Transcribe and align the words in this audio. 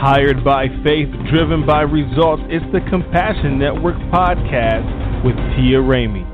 Hired 0.00 0.44
by 0.44 0.68
faith, 0.84 1.08
driven 1.28 1.66
by 1.66 1.80
results, 1.80 2.44
it's 2.46 2.64
the 2.72 2.78
Compassion 2.88 3.58
Network 3.58 3.96
podcast 4.12 5.24
with 5.24 5.34
Tia 5.56 5.78
Ramey. 5.78 6.24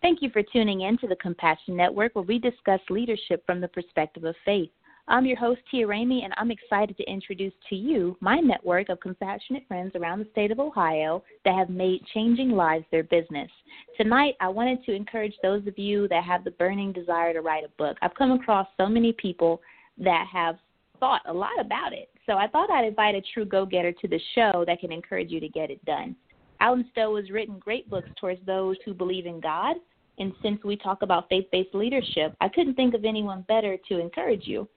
Thank 0.00 0.22
you 0.22 0.30
for 0.30 0.42
tuning 0.42 0.80
in 0.80 0.96
to 0.96 1.06
the 1.06 1.16
Compassion 1.16 1.76
Network, 1.76 2.14
where 2.14 2.24
we 2.24 2.38
discuss 2.38 2.80
leadership 2.88 3.44
from 3.44 3.60
the 3.60 3.68
perspective 3.68 4.24
of 4.24 4.34
faith. 4.46 4.70
I'm 5.06 5.26
your 5.26 5.36
host, 5.36 5.60
Tia 5.70 5.86
Ramey, 5.86 6.24
and 6.24 6.32
I'm 6.38 6.50
excited 6.50 6.96
to 6.96 7.04
introduce 7.04 7.52
to 7.68 7.76
you 7.76 8.16
my 8.22 8.36
network 8.36 8.88
of 8.88 8.98
compassionate 9.00 9.68
friends 9.68 9.92
around 9.96 10.20
the 10.20 10.30
state 10.32 10.52
of 10.52 10.58
Ohio 10.58 11.22
that 11.44 11.54
have 11.54 11.68
made 11.68 12.00
changing 12.14 12.52
lives 12.52 12.86
their 12.90 13.04
business. 13.04 13.50
Tonight, 13.98 14.36
I 14.40 14.48
wanted 14.48 14.82
to 14.86 14.94
encourage 14.94 15.34
those 15.42 15.66
of 15.66 15.78
you 15.78 16.08
that 16.08 16.24
have 16.24 16.44
the 16.44 16.52
burning 16.52 16.92
desire 16.92 17.34
to 17.34 17.42
write 17.42 17.64
a 17.64 17.68
book. 17.76 17.98
I've 18.00 18.14
come 18.14 18.32
across 18.32 18.66
so 18.78 18.86
many 18.86 19.12
people 19.12 19.60
that 19.98 20.26
have 20.32 20.56
thought 21.00 21.22
a 21.26 21.32
lot 21.32 21.58
about 21.60 21.92
it. 21.92 22.10
So 22.26 22.34
I 22.34 22.46
thought 22.48 22.70
I'd 22.70 22.86
invite 22.86 23.14
a 23.14 23.22
true 23.32 23.44
go 23.44 23.66
getter 23.66 23.92
to 23.92 24.08
the 24.08 24.20
show 24.34 24.64
that 24.66 24.80
can 24.80 24.92
encourage 24.92 25.30
you 25.30 25.40
to 25.40 25.48
get 25.48 25.70
it 25.70 25.84
done. 25.84 26.16
Allen 26.60 26.88
Stowe 26.92 27.16
has 27.16 27.30
written 27.30 27.58
great 27.58 27.90
books 27.90 28.08
towards 28.18 28.40
those 28.46 28.76
who 28.84 28.94
believe 28.94 29.26
in 29.26 29.40
God. 29.40 29.76
And 30.18 30.32
since 30.42 30.62
we 30.64 30.76
talk 30.76 31.02
about 31.02 31.28
faith 31.28 31.46
based 31.50 31.74
leadership, 31.74 32.34
I 32.40 32.48
couldn't 32.48 32.74
think 32.74 32.94
of 32.94 33.04
anyone 33.04 33.44
better 33.48 33.76
to 33.88 33.98
encourage 33.98 34.46
you. 34.46 34.68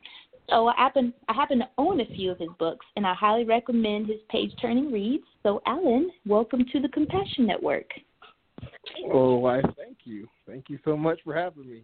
So 0.49 0.67
I 0.67 0.73
happen 0.77 1.13
I 1.27 1.33
happen 1.33 1.59
to 1.59 1.69
own 1.77 1.99
a 1.99 2.05
few 2.05 2.31
of 2.31 2.39
his 2.39 2.49
books, 2.57 2.85
and 2.95 3.05
I 3.05 3.13
highly 3.13 3.43
recommend 3.43 4.07
his 4.07 4.19
page 4.29 4.51
turning 4.61 4.91
reads. 4.91 5.25
So 5.43 5.61
Allen, 5.65 6.09
welcome 6.25 6.65
to 6.71 6.79
the 6.79 6.87
Compassion 6.89 7.45
Network. 7.45 7.89
Oh, 9.11 9.35
why? 9.35 9.61
Thank 9.61 9.99
you, 10.05 10.27
thank 10.47 10.69
you 10.69 10.79
so 10.85 10.95
much 10.95 11.19
for 11.23 11.35
having 11.35 11.69
me. 11.69 11.83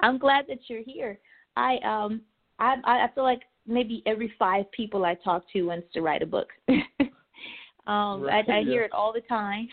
I'm 0.00 0.18
glad 0.18 0.46
that 0.48 0.58
you're 0.66 0.82
here. 0.82 1.18
I 1.56 1.76
um 1.78 2.20
I 2.58 2.76
I 2.84 3.08
feel 3.14 3.24
like 3.24 3.42
maybe 3.66 4.02
every 4.06 4.32
five 4.38 4.70
people 4.72 5.04
I 5.04 5.14
talk 5.14 5.44
to 5.52 5.62
wants 5.62 5.86
to 5.94 6.02
write 6.02 6.22
a 6.22 6.26
book. 6.26 6.48
um, 7.86 8.22
right, 8.22 8.44
I, 8.48 8.58
I 8.58 8.64
hear 8.64 8.82
it 8.82 8.92
all 8.92 9.12
the 9.12 9.22
time, 9.22 9.68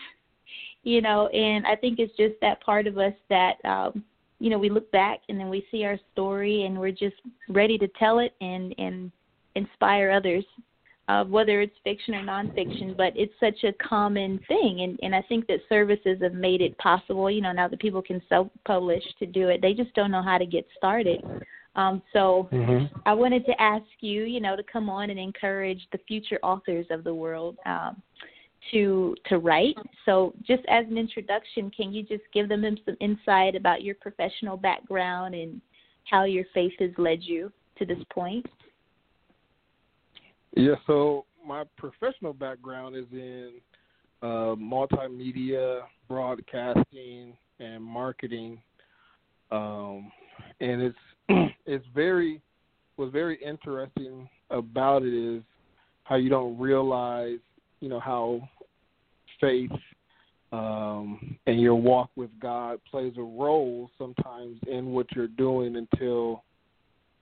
you 0.82 1.00
know, 1.00 1.28
and 1.28 1.66
I 1.66 1.76
think 1.76 1.98
it's 1.98 2.16
just 2.16 2.34
that 2.40 2.62
part 2.62 2.86
of 2.86 2.98
us 2.98 3.14
that 3.28 3.56
um, 3.64 4.04
you 4.38 4.50
know 4.50 4.58
we 4.58 4.70
look 4.70 4.90
back 4.92 5.20
and 5.28 5.38
then 5.38 5.48
we 5.48 5.66
see 5.70 5.84
our 5.84 5.98
story 6.12 6.64
and 6.64 6.78
we're 6.78 6.90
just 6.90 7.16
ready 7.48 7.78
to 7.78 7.88
tell 7.98 8.18
it 8.18 8.34
and 8.40 8.74
and 8.78 9.12
inspire 9.54 10.10
others 10.10 10.44
uh, 11.08 11.24
whether 11.24 11.60
it's 11.60 11.76
fiction 11.82 12.14
or 12.14 12.22
nonfiction, 12.22 12.96
but 12.96 13.12
it's 13.16 13.34
such 13.40 13.64
a 13.64 13.72
common 13.86 14.38
thing, 14.46 14.80
and 14.82 14.98
and 15.02 15.14
I 15.14 15.22
think 15.22 15.46
that 15.48 15.58
services 15.68 16.18
have 16.22 16.32
made 16.32 16.60
it 16.60 16.78
possible. 16.78 17.30
You 17.30 17.40
know, 17.40 17.52
now 17.52 17.68
that 17.68 17.80
people 17.80 18.02
can 18.02 18.22
self-publish 18.28 19.02
to 19.18 19.26
do 19.26 19.48
it, 19.48 19.60
they 19.60 19.74
just 19.74 19.92
don't 19.94 20.10
know 20.10 20.22
how 20.22 20.38
to 20.38 20.46
get 20.46 20.66
started. 20.76 21.22
Um, 21.74 22.02
so 22.12 22.48
mm-hmm. 22.52 22.94
I 23.06 23.14
wanted 23.14 23.46
to 23.46 23.60
ask 23.60 23.86
you, 24.00 24.24
you 24.24 24.40
know, 24.40 24.56
to 24.56 24.62
come 24.62 24.90
on 24.90 25.10
and 25.10 25.18
encourage 25.18 25.80
the 25.92 25.98
future 26.06 26.38
authors 26.42 26.86
of 26.90 27.02
the 27.02 27.14
world 27.14 27.56
um, 27.64 28.02
to 28.70 29.14
to 29.26 29.38
write. 29.38 29.76
So 30.04 30.34
just 30.46 30.62
as 30.68 30.84
an 30.90 30.98
introduction, 30.98 31.70
can 31.70 31.92
you 31.92 32.02
just 32.02 32.24
give 32.34 32.48
them 32.48 32.64
some 32.84 32.96
insight 33.00 33.56
about 33.56 33.82
your 33.82 33.94
professional 33.96 34.56
background 34.56 35.34
and 35.34 35.60
how 36.04 36.24
your 36.24 36.44
faith 36.52 36.72
has 36.78 36.90
led 36.98 37.22
you 37.22 37.50
to 37.78 37.86
this 37.86 37.98
point? 38.10 38.46
Yeah, 40.54 40.74
so 40.86 41.24
my 41.46 41.64
professional 41.78 42.34
background 42.34 42.96
is 42.96 43.06
in 43.12 43.52
uh, 44.22 44.54
multimedia, 44.56 45.80
broadcasting, 46.08 47.34
and 47.58 47.82
marketing, 47.82 48.60
um, 49.50 50.12
and 50.62 50.80
it's 50.80 50.98
it's 51.66 51.84
very 51.94 52.40
was 52.96 53.10
very 53.12 53.38
interesting 53.44 54.28
about 54.50 55.02
it 55.02 55.12
is 55.12 55.42
how 56.04 56.16
you 56.16 56.30
don't 56.30 56.58
realize 56.58 57.38
you 57.80 57.88
know 57.88 58.00
how 58.00 58.40
faith 59.40 59.70
um, 60.52 61.36
and 61.46 61.60
your 61.60 61.74
walk 61.74 62.10
with 62.14 62.30
God 62.40 62.78
plays 62.90 63.14
a 63.16 63.22
role 63.22 63.90
sometimes 63.98 64.58
in 64.66 64.86
what 64.86 65.06
you're 65.12 65.26
doing 65.26 65.76
until 65.76 66.44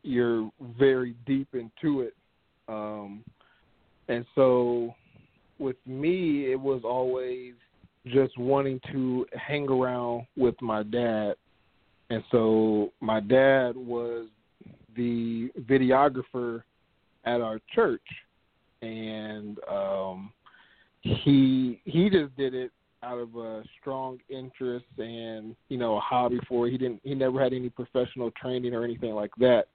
you're 0.03 0.51
very 0.79 1.15
deep 1.27 1.49
into 1.55 2.01
it. 2.01 2.15
Um, 2.69 3.25
and 4.09 4.27
so 4.35 4.95
with 5.61 5.77
me, 5.87 6.51
it 6.51 6.61
was 6.61 6.81
always 6.83 7.55
just 8.07 8.37
wanting 8.37 8.81
to 8.91 9.25
hang 9.35 9.69
around 9.69 10.27
with 10.37 10.61
my 10.61 10.83
dad 10.83 11.35
and 12.11 12.25
so 12.31 12.93
my 13.01 13.21
dad 13.21 13.77
was 13.77 14.27
the 14.97 15.51
videographer 15.61 16.63
at 17.25 17.41
our 17.41 17.61
church, 17.75 18.03
and 18.83 19.59
um, 19.71 20.33
he 21.01 21.81
he 21.85 22.11
just 22.11 22.37
did 22.37 22.55
it 22.55 22.73
out 23.03 23.19
of 23.19 23.35
a 23.37 23.63
strong 23.81 24.19
interest 24.29 24.85
and 24.99 25.57
you 25.69 25.79
know 25.79 25.97
a 25.97 26.01
hobby 26.01 26.41
for 26.49 26.67
it. 26.67 26.73
He 26.73 26.79
didn't 26.79 27.01
he 27.05 27.15
never 27.15 27.43
had 27.43 27.53
any 27.53 27.71
professional 27.71 28.31
training 28.33 28.75
or 28.75 28.85
anything 28.85 29.15
like 29.15 29.33
that. 29.39 29.69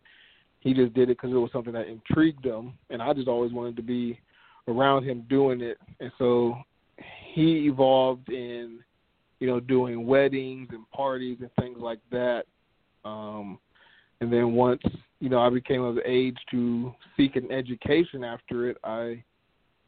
He 0.59 0.73
just 0.73 0.93
did 0.93 1.09
it 1.09 1.17
because 1.17 1.31
it 1.31 1.37
was 1.37 1.51
something 1.53 1.73
that 1.73 1.87
intrigued 1.87 2.45
him, 2.45 2.73
and 2.89 3.01
I 3.01 3.13
just 3.13 3.27
always 3.27 3.53
wanted 3.53 3.75
to 3.77 3.83
be 3.83 4.19
around 4.67 5.03
him 5.03 5.25
doing 5.29 5.61
it. 5.61 5.77
And 5.99 6.11
so 6.17 6.57
he 7.33 7.67
evolved 7.67 8.29
in 8.29 8.54
you 9.39 9.47
know, 9.47 9.59
doing 9.59 10.05
weddings 10.05 10.69
and 10.71 10.89
parties 10.91 11.37
and 11.41 11.49
things 11.59 11.77
like 11.79 11.99
that. 12.11 12.43
Um, 13.03 13.59
and 14.21 14.31
then 14.31 14.53
once, 14.53 14.81
you 15.19 15.29
know, 15.29 15.39
I 15.39 15.49
became 15.49 15.81
of 15.81 15.97
age 16.05 16.37
to 16.51 16.93
seek 17.17 17.35
an 17.35 17.51
education 17.51 18.23
after 18.23 18.69
it, 18.69 18.77
I 18.83 19.23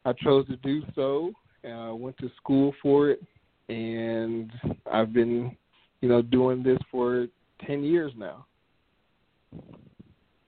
I 0.06 0.13
chose 0.13 0.47
to 0.47 0.56
do 0.58 0.84
so. 0.96 1.31
And 1.63 1.74
I 1.74 1.91
went 1.91 2.18
to 2.19 2.30
school 2.38 2.74
for 2.81 3.09
it, 3.09 3.22
and 3.68 4.52
I've 4.91 5.12
been, 5.12 5.56
you 6.02 6.08
know, 6.08 6.22
doing 6.22 6.64
this 6.64 6.78
for 6.91 7.28
ten 7.66 7.84
years 7.84 8.14
now. 8.16 8.46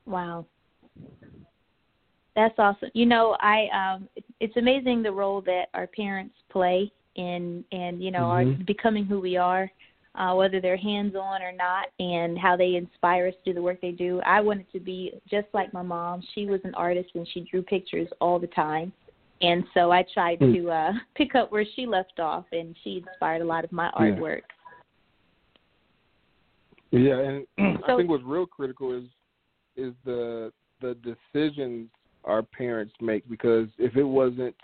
Wow, 0.06 0.46
that's 2.36 2.56
awesome. 2.58 2.90
You 2.94 3.06
know, 3.06 3.36
I 3.42 3.68
um, 3.74 4.10
it's 4.40 4.56
amazing 4.56 5.04
the 5.04 5.12
role 5.12 5.42
that 5.42 5.66
our 5.74 5.88
parents 5.88 6.36
play 6.50 6.92
and 7.20 7.64
and 7.72 8.04
you 8.04 8.12
know 8.12 8.22
mm-hmm. 8.22 8.62
are 8.62 8.64
becoming 8.66 9.06
who 9.06 9.20
we 9.20 9.38
are 9.38 9.70
uh, 10.16 10.34
whether 10.34 10.60
they're 10.60 10.78
hands 10.78 11.16
on 11.16 11.42
or 11.42 11.52
not 11.52 11.88
and 12.00 12.38
how 12.38 12.56
they 12.56 12.76
inspire 12.76 13.28
us 13.28 13.34
to 13.44 13.52
do 13.52 13.54
the 13.54 13.62
work 13.62 13.80
they 13.82 13.92
do. 13.92 14.22
I 14.26 14.42
wanted 14.42 14.72
to 14.74 14.80
be 14.80 15.14
just 15.30 15.48
like 15.54 15.72
my 15.74 15.82
mom. 15.82 16.22
She 16.34 16.46
was 16.46 16.60
an 16.64 16.74
artist 16.76 17.10
and 17.16 17.28
she 17.34 17.42
drew 17.42 17.62
pictures 17.62 18.08
all 18.20 18.40
the 18.40 18.48
time. 18.48 18.92
And 19.42 19.64
so 19.74 19.92
i 19.92 20.04
tried 20.14 20.40
mm. 20.40 20.54
to 20.54 20.70
uh 20.70 20.92
pick 21.16 21.36
up 21.36 21.52
where 21.52 21.66
she 21.76 21.86
left 21.86 22.20
off 22.20 22.46
and 22.52 22.76
she 22.84 23.04
inspired 23.08 23.42
a 23.42 23.46
lot 23.46 23.64
of 23.64 23.72
my 23.72 23.90
artwork. 23.98 24.42
Yeah, 26.92 27.20
and 27.20 27.48
so, 27.88 27.94
i 27.94 27.98
think 27.98 28.10
what's 28.10 28.24
real 28.26 28.46
critical 28.46 28.98
is 28.98 29.06
is 29.78 29.94
the 30.04 30.52
the 30.82 30.96
decisions 30.96 31.90
our 32.26 32.42
parents 32.42 32.94
make 33.00 33.30
because 33.30 33.68
if 33.78 33.96
it 33.96 34.04
wasn't 34.04 34.56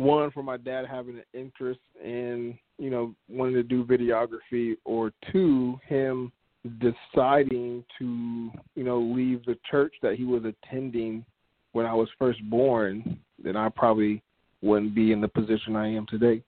one 0.00 0.30
for 0.30 0.42
my 0.42 0.56
dad 0.56 0.86
having 0.86 1.18
an 1.18 1.24
interest 1.34 1.80
in 2.02 2.58
you 2.78 2.88
know 2.88 3.14
wanting 3.28 3.54
to 3.54 3.62
do 3.62 3.84
videography 3.84 4.76
or 4.86 5.12
two 5.30 5.78
him 5.86 6.32
deciding 6.78 7.84
to 7.98 8.50
you 8.74 8.84
know 8.84 8.98
leave 8.98 9.44
the 9.44 9.58
church 9.70 9.92
that 10.00 10.14
he 10.14 10.24
was 10.24 10.42
attending 10.44 11.24
when 11.72 11.84
I 11.84 11.92
was 11.92 12.08
first 12.18 12.42
born 12.48 13.18
then 13.42 13.56
I 13.56 13.68
probably 13.68 14.22
wouldn't 14.62 14.94
be 14.94 15.12
in 15.12 15.20
the 15.20 15.28
position 15.28 15.76
I 15.76 15.88
am 15.88 16.06
today. 16.06 16.42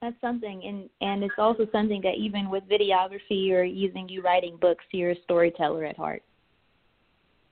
That's 0.00 0.16
something 0.22 0.62
and 0.64 0.88
and 1.02 1.22
it's 1.22 1.34
also 1.38 1.66
something 1.72 2.00
that 2.02 2.14
even 2.16 2.48
with 2.48 2.64
videography 2.70 3.50
or 3.52 3.64
using 3.64 4.08
you 4.08 4.22
writing 4.22 4.56
books 4.58 4.84
you're 4.92 5.10
a 5.10 5.22
storyteller 5.24 5.84
at 5.84 5.96
heart. 5.98 6.22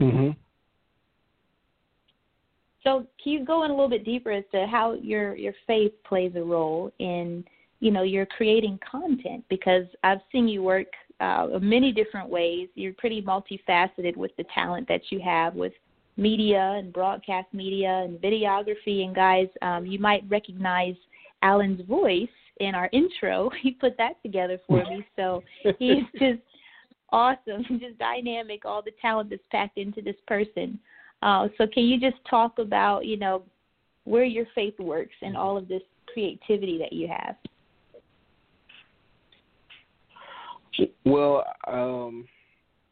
Mhm 0.01 0.35
so 2.85 3.07
can 3.23 3.33
you 3.33 3.45
go 3.45 3.65
in 3.65 3.71
a 3.71 3.75
little 3.75 3.89
bit 3.89 4.05
deeper 4.05 4.31
as 4.31 4.45
to 4.53 4.67
how 4.67 4.93
your 4.95 5.35
your 5.35 5.55
faith 5.67 5.93
plays 6.05 6.33
a 6.37 6.43
role 6.43 6.93
in 6.99 7.45
you 7.81 7.91
know 7.91 8.03
your 8.03 8.27
creating 8.27 8.79
content? 8.89 9.45
Because 9.49 9.87
I've 10.05 10.21
seen 10.31 10.47
you 10.47 10.63
work 10.63 10.87
uh, 11.21 11.47
many 11.61 11.93
different 11.93 12.29
ways. 12.29 12.69
You're 12.75 12.93
pretty 12.95 13.23
multifaceted 13.23 14.17
with 14.17 14.31
the 14.37 14.45
talent 14.55 14.87
that 14.89 15.03
you 15.11 15.21
have 15.21 15.55
with 15.55 15.73
media 16.17 16.77
and 16.79 16.93
broadcast 16.93 17.49
media 17.53 18.03
and 18.05 18.21
videography. 18.21 19.05
And 19.05 19.15
guys, 19.15 19.49
um, 19.63 19.87
you 19.87 19.99
might 19.99 20.23
recognize 20.29 20.95
Allen's 21.43 21.87
voice 21.89 22.29
in 22.61 22.75
our 22.75 22.89
intro. 22.93 23.51
He 23.63 23.73
put 23.73 23.97
that 23.99 24.23
together 24.23 24.59
for 24.67 24.85
me. 24.85 25.05
So 25.17 25.43
he's 25.79 26.05
just 26.19 26.41
awesome, 27.11 27.65
just 27.81 27.99
dynamic, 27.99 28.65
all 28.65 28.83
the 28.83 28.93
talent 29.01 29.31
that's 29.31 29.43
packed 29.51 29.79
into 29.79 30.03
this 30.03 30.17
person. 30.27 30.79
Uh, 31.25 31.49
so 31.57 31.67
can 31.67 31.85
you 31.85 31.99
just 31.99 32.23
talk 32.29 32.59
about, 32.59 33.07
you 33.07 33.17
know, 33.17 33.43
where 34.05 34.25
your 34.25 34.45
faith 34.55 34.79
works 34.79 35.15
and 35.23 35.37
all 35.37 35.57
of 35.57 35.67
this 35.67 35.81
creativity 36.13 36.77
that 36.79 36.93
you 36.93 37.09
have? 37.09 37.35
Well, 41.07 41.45
um, 41.67 42.29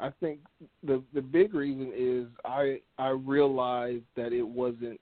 I 0.00 0.10
think 0.20 0.38
the 0.82 1.02
the 1.12 1.20
big 1.20 1.52
reason 1.52 1.92
is 1.94 2.26
I 2.44 2.80
I 2.98 3.08
realized 3.08 4.04
that 4.16 4.32
it 4.32 4.46
wasn't 4.46 5.00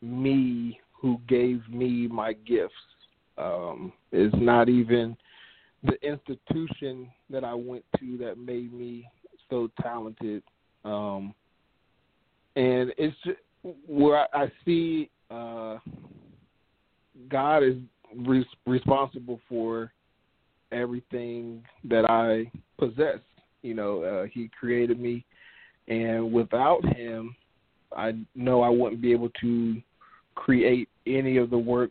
me 0.00 0.80
who 0.92 1.20
gave 1.28 1.62
me 1.68 2.08
my 2.08 2.32
gifts. 2.32 2.74
Um, 3.36 3.92
it's 4.12 4.34
not 4.38 4.70
even 4.70 5.14
the 5.82 5.96
institution 6.02 7.10
that 7.28 7.44
I 7.44 7.52
went 7.52 7.84
to 7.98 8.16
that 8.18 8.38
made 8.38 8.72
me 8.72 9.10
so 9.50 9.68
talented. 9.82 10.42
Um, 10.84 11.34
and 12.56 12.92
it's 12.96 13.16
where 13.86 14.26
I, 14.34 14.44
I 14.44 14.52
see 14.64 15.10
uh, 15.30 15.78
God 17.28 17.62
is 17.62 17.76
re- 18.16 18.46
responsible 18.66 19.40
for 19.48 19.92
everything 20.72 21.62
that 21.84 22.10
I 22.10 22.50
possess. 22.78 23.20
You 23.62 23.74
know, 23.74 24.02
uh, 24.02 24.26
He 24.32 24.50
created 24.58 24.98
me, 24.98 25.24
and 25.88 26.32
without 26.32 26.84
Him, 26.96 27.36
I 27.96 28.14
know 28.34 28.62
I 28.62 28.68
wouldn't 28.68 29.02
be 29.02 29.12
able 29.12 29.30
to 29.40 29.80
create 30.34 30.88
any 31.06 31.36
of 31.36 31.50
the 31.50 31.58
work 31.58 31.90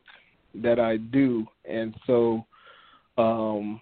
that 0.55 0.79
I 0.79 0.97
do. 0.97 1.45
And 1.69 1.95
so, 2.05 2.45
um, 3.17 3.81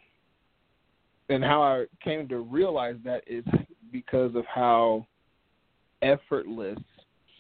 and 1.30 1.44
how 1.44 1.62
I 1.62 1.86
came 2.04 2.28
to 2.30 2.40
realize 2.40 2.96
that 3.04 3.24
is 3.28 3.46
because 3.92 4.36
of 4.36 4.46
how 4.46 5.06
effortless, 6.04 6.78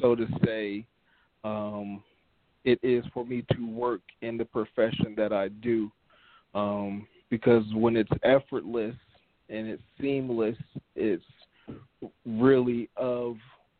so 0.01 0.15
to 0.15 0.25
say, 0.43 0.85
um, 1.43 2.03
it 2.63 2.79
is 2.81 3.03
for 3.13 3.25
me 3.25 3.43
to 3.51 3.69
work 3.69 4.01
in 4.21 4.37
the 4.37 4.45
profession 4.45 5.13
that 5.17 5.33
I 5.33 5.49
do. 5.49 5.91
Um, 6.55 7.07
because 7.29 7.63
when 7.73 7.97
it's 7.97 8.11
effortless 8.23 8.95
and 9.49 9.67
it's 9.67 9.81
seamless, 9.99 10.57
it's 10.95 11.23
really 12.25 12.89
of 12.95 13.35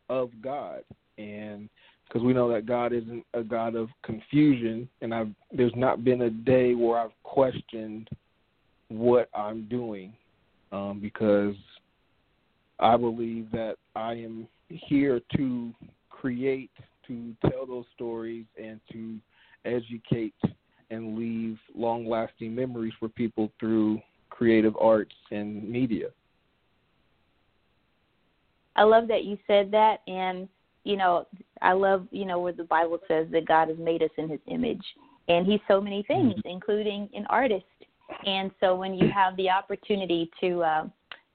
of 0.09 0.31
God, 0.41 0.83
and 1.17 1.69
because 2.07 2.23
we 2.23 2.33
know 2.33 2.51
that 2.51 2.65
God 2.65 2.93
isn't 2.93 3.25
a 3.33 3.41
God 3.41 3.75
of 3.75 3.89
confusion, 4.03 4.89
and 5.01 5.13
I've 5.13 5.29
there's 5.51 5.75
not 5.75 6.03
been 6.03 6.23
a 6.23 6.29
day 6.29 6.73
where 6.73 6.99
I've 6.99 7.23
questioned 7.23 8.09
what 8.89 9.29
I'm 9.33 9.65
doing, 9.69 10.13
um, 10.71 10.99
because 11.01 11.55
I 12.79 12.97
believe 12.97 13.49
that 13.51 13.75
I 13.95 14.13
am 14.13 14.47
here 14.73 15.21
to 15.35 15.73
create, 16.09 16.71
to 17.07 17.35
tell 17.49 17.65
those 17.65 17.85
stories, 17.95 18.45
and 18.61 18.79
to 18.91 19.17
educate 19.65 20.35
and 20.89 21.17
leave 21.17 21.57
long 21.75 22.07
lasting 22.07 22.53
memories 22.53 22.93
for 22.99 23.09
people 23.09 23.51
through 23.59 23.99
creative 24.29 24.75
arts 24.77 25.15
and 25.31 25.67
media. 25.67 26.09
I 28.75 28.83
love 28.83 29.07
that 29.07 29.23
you 29.23 29.37
said 29.47 29.71
that 29.71 30.01
and 30.07 30.47
you 30.83 30.97
know, 30.97 31.25
I 31.61 31.71
love, 31.71 32.07
you 32.11 32.25
know, 32.25 32.41
where 32.41 32.51
the 32.51 32.65
Bible 32.65 32.99
says 33.07 33.27
that 33.31 33.47
God 33.47 33.69
has 33.69 33.77
made 33.77 34.03
us 34.03 34.09
in 34.17 34.27
his 34.27 34.41
image 34.47 34.83
and 35.29 35.45
he's 35.45 35.61
so 35.65 35.79
many 35.79 36.03
things, 36.03 36.33
mm-hmm. 36.33 36.47
including 36.49 37.07
an 37.13 37.25
artist. 37.29 37.63
And 38.25 38.51
so 38.59 38.75
when 38.75 38.93
you 38.93 39.09
have 39.09 39.37
the 39.37 39.49
opportunity 39.49 40.29
to 40.41 40.61
uh, 40.61 40.87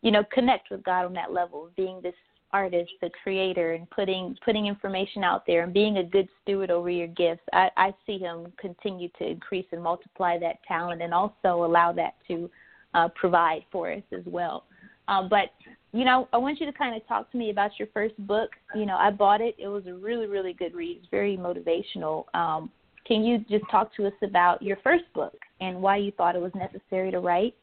you 0.03 0.11
know, 0.11 0.23
connect 0.33 0.71
with 0.71 0.83
God 0.85 1.07
on 1.07 1.13
that 1.15 1.33
level, 1.33 1.71
being 1.77 2.01
this 2.03 2.15
artist, 2.53 2.91
the 3.01 3.11
creator, 3.23 3.75
and 3.75 3.89
putting 3.91 4.37
putting 4.45 4.67
information 4.67 5.25
out 5.25 5.45
there 5.47 5.63
and 5.63 5.73
being 5.73 5.99
a 5.99 6.05
good 6.05 6.29
steward 6.43 6.71
over 6.71 6.91
your 6.91 7.07
gifts. 7.09 7.43
I, 7.53 7.69
I 7.77 7.95
see 8.07 8.19
him 8.19 8.53
continue 8.59 9.09
to 9.19 9.27
increase 9.27 9.67
and 9.73 9.83
multiply 9.83 10.39
that 10.39 10.63
talent, 10.67 11.03
and 11.03 11.13
also 11.13 11.65
allow 11.65 11.93
that 11.93 12.15
to 12.29 12.51
uh, 12.95 13.09
provide 13.15 13.65
for 13.71 13.93
us 13.93 14.03
as 14.13 14.25
well. 14.27 14.65
Um, 15.09 15.29
but 15.29 15.51
you 15.93 16.05
know, 16.05 16.29
I 16.33 16.37
want 16.37 16.61
you 16.61 16.67
to 16.67 16.73
kind 16.73 16.95
of 16.95 17.07
talk 17.07 17.31
to 17.33 17.39
me 17.39 17.51
about 17.51 17.73
your 17.79 17.89
first 17.95 18.15
book. 18.27 18.51
You 18.75 18.87
know, 18.87 18.97
I 18.97 19.11
bought 19.11 19.41
it; 19.41 19.55
it 19.59 19.69
was 19.69 19.87
a 19.87 19.95
really, 19.95 20.27
really 20.27 20.53
good 20.53 20.75
read. 20.75 20.99
It's 20.99 21.09
very 21.11 21.37
motivational. 21.37 22.25
Um, 22.35 22.71
can 23.07 23.25
you 23.25 23.39
just 23.49 23.65
talk 23.71 23.95
to 23.97 24.07
us 24.07 24.13
about 24.23 24.63
your 24.63 24.77
first 24.85 25.05
book 25.15 25.37
and 25.61 25.81
why 25.81 25.97
you 25.97 26.13
thought 26.13 26.37
it 26.37 26.43
was 26.43 26.53
necessary 26.55 27.11
to 27.11 27.21
write? 27.21 27.55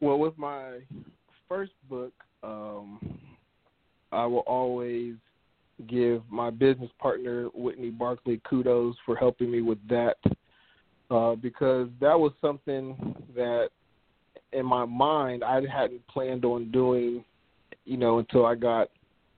Well, 0.00 0.18
with 0.18 0.36
my 0.36 0.80
first 1.48 1.72
book, 1.88 2.12
um, 2.42 3.18
I 4.12 4.24
will 4.26 4.40
always 4.40 5.14
give 5.88 6.22
my 6.30 6.50
business 6.50 6.90
partner 6.98 7.48
Whitney 7.54 7.90
Barkley 7.90 8.40
kudos 8.48 8.96
for 9.04 9.14
helping 9.14 9.50
me 9.50 9.60
with 9.60 9.78
that 9.88 10.16
uh, 11.10 11.34
because 11.34 11.88
that 12.00 12.18
was 12.18 12.32
something 12.40 13.14
that 13.34 13.68
in 14.52 14.64
my 14.64 14.84
mind 14.84 15.44
I 15.44 15.60
hadn't 15.66 16.06
planned 16.08 16.44
on 16.44 16.70
doing, 16.70 17.24
you 17.84 17.96
know, 17.96 18.18
until 18.18 18.46
I 18.46 18.54
got, 18.54 18.88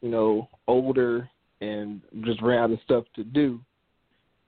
you 0.00 0.10
know, 0.10 0.48
older 0.66 1.28
and 1.60 2.00
just 2.24 2.40
ran 2.40 2.62
out 2.62 2.70
of 2.70 2.78
stuff 2.84 3.04
to 3.16 3.24
do. 3.24 3.60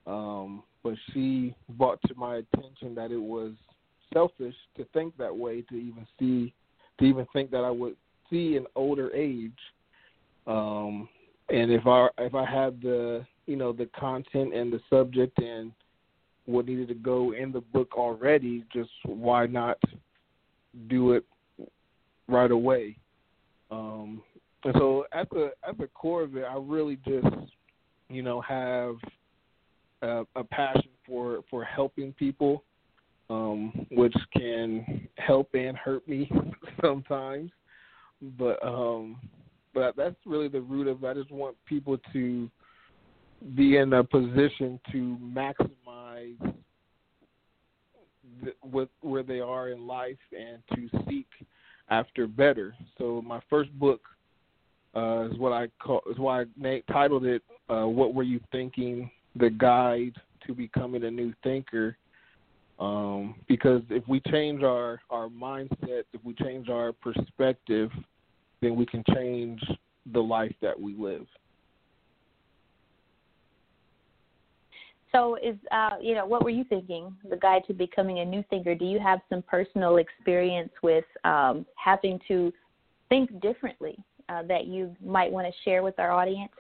Um, 0.07 0.63
but 0.83 0.95
she 1.13 1.55
brought 1.71 2.01
to 2.07 2.15
my 2.15 2.37
attention 2.37 2.95
that 2.95 3.11
it 3.11 3.21
was 3.21 3.53
selfish 4.13 4.55
to 4.77 4.85
think 4.93 5.17
that 5.19 5.37
way 5.37 5.63
to 5.63 5.75
even 5.75 6.07
see 6.19 6.55
to 7.01 7.05
even 7.07 7.27
think 7.33 7.51
that 7.51 7.65
I 7.65 7.71
would 7.71 7.97
see 8.31 8.57
an 8.57 8.67
older 8.77 9.11
age. 9.13 9.59
Um, 10.47 11.09
and 11.49 11.73
if 11.73 11.87
I 11.87 12.09
if 12.19 12.35
I 12.35 12.45
had 12.45 12.81
the 12.81 13.27
you 13.47 13.57
know 13.57 13.73
the 13.73 13.87
content 13.99 14.55
and 14.55 14.73
the 14.73 14.81
subject 14.89 15.39
and 15.39 15.73
what 16.47 16.67
needed 16.67 16.89
to 16.89 16.95
go 16.95 17.33
in 17.33 17.53
the 17.53 17.61
book 17.61 17.97
already, 17.97 18.65
just 18.73 18.91
why 19.05 19.47
not 19.47 19.79
do 20.89 21.13
it 21.13 21.25
right 22.29 22.51
away? 22.51 22.97
Um, 23.71 24.23
and 24.65 24.75
so 24.77 25.05
at 25.13 25.29
the 25.31 25.53
at 25.67 25.79
the 25.79 25.89
core 25.89 26.23
of 26.23 26.37
it, 26.37 26.45
I 26.45 26.57
really 26.57 26.99
just 27.07 27.27
you 28.09 28.23
know 28.23 28.41
have 28.43 28.97
a, 30.03 30.25
a 30.37 30.45
passion 30.45 30.91
for 31.07 31.43
for 31.51 31.65
helping 31.65 32.13
people 32.13 32.63
um, 33.31 33.87
which 33.93 34.15
can 34.37 35.09
help 35.17 35.55
and 35.55 35.77
hurt 35.77 36.07
me 36.07 36.31
sometimes. 36.83 37.51
But 38.39 38.63
um, 38.63 39.17
but 39.73 39.97
that's 39.97 40.17
really 40.27 40.49
the 40.49 40.61
root 40.61 40.89
of 40.89 41.03
it. 41.03 41.07
I 41.07 41.15
just 41.15 41.31
want 41.31 41.57
people 41.65 41.97
to 42.13 42.51
be 43.57 43.77
in 43.77 43.93
a 43.95 44.05
position 44.05 44.79
to 44.93 45.17
maximize 45.23 46.55
what, 48.61 48.89
where 49.01 49.23
they 49.23 49.41
are 49.41 49.71
in 49.71 49.87
life 49.87 50.19
and 50.37 50.63
to 50.75 51.05
seek 51.09 51.27
after 51.89 52.27
better. 52.27 52.75
So 52.99 53.23
my 53.27 53.41
first 53.49 53.73
book 53.79 54.01
uh, 54.95 55.29
is 55.31 55.39
what 55.39 55.53
I 55.53 55.69
call 55.81 56.03
is 56.11 56.19
why 56.19 56.43
I 56.43 56.83
titled 56.93 57.25
it 57.25 57.43
uh, 57.71 57.87
"What 57.87 58.13
Were 58.13 58.25
You 58.25 58.41
Thinking: 58.51 59.11
The 59.37 59.51
Guide 59.51 60.17
to 60.47 60.55
Becoming 60.55 61.05
a 61.05 61.11
New 61.11 61.33
Thinker." 61.43 61.97
Um, 62.81 63.35
because 63.47 63.83
if 63.91 64.07
we 64.09 64.21
change 64.31 64.63
our, 64.63 65.01
our 65.11 65.29
mindset, 65.29 66.05
if 66.15 66.25
we 66.25 66.33
change 66.33 66.71
our 66.71 66.93
perspective, 66.93 67.91
then 68.63 68.75
we 68.75 68.87
can 68.87 69.05
change 69.15 69.63
the 70.13 70.21
life 70.21 70.55
that 70.63 70.81
we 70.81 70.95
live. 70.97 71.27
So, 75.13 75.37
is 75.43 75.57
uh, 75.73 75.97
you 76.01 76.15
know, 76.15 76.25
what 76.25 76.43
were 76.43 76.51
you 76.51 76.65
thinking? 76.65 77.15
The 77.29 77.37
guide 77.37 77.63
to 77.67 77.75
becoming 77.75 78.21
a 78.21 78.25
new 78.25 78.45
thinker. 78.49 78.75
Do 78.75 78.85
you 78.85 79.01
have 79.01 79.19
some 79.29 79.43
personal 79.43 79.97
experience 79.97 80.71
with 80.83 81.05
um, 81.25 81.67
having 81.77 82.19
to 82.29 82.53
think 83.09 83.41
differently 83.43 83.99
uh, 84.29 84.45
that 84.45 84.67
you 84.67 84.95
might 85.05 85.31
want 85.31 85.49
to 85.49 85.53
share 85.65 85.83
with 85.83 85.99
our 85.99 86.13
audience? 86.13 86.53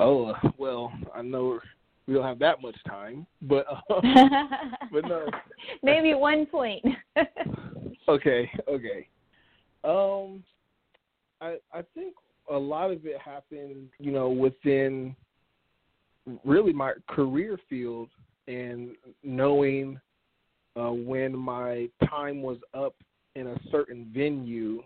Oh 0.00 0.34
well, 0.58 0.92
I 1.14 1.22
know 1.22 1.60
we 2.06 2.14
don't 2.14 2.24
have 2.24 2.38
that 2.40 2.60
much 2.60 2.76
time, 2.86 3.26
but 3.42 3.66
um, 3.68 4.02
but 4.92 5.06
no. 5.06 5.26
Maybe 5.82 6.14
one 6.14 6.46
point. 6.46 6.84
okay, 8.08 8.50
okay. 8.68 9.08
Um, 9.84 10.42
I 11.40 11.56
I 11.72 11.82
think 11.94 12.14
a 12.50 12.56
lot 12.56 12.90
of 12.90 13.06
it 13.06 13.18
happened, 13.18 13.88
you 13.98 14.12
know, 14.12 14.28
within 14.28 15.16
really 16.44 16.72
my 16.72 16.92
career 17.08 17.58
field 17.68 18.10
and 18.48 18.90
knowing 19.22 19.98
uh, 20.76 20.90
when 20.90 21.36
my 21.36 21.88
time 22.08 22.42
was 22.42 22.58
up 22.74 22.94
in 23.34 23.46
a 23.46 23.56
certain 23.70 24.10
venue, 24.14 24.82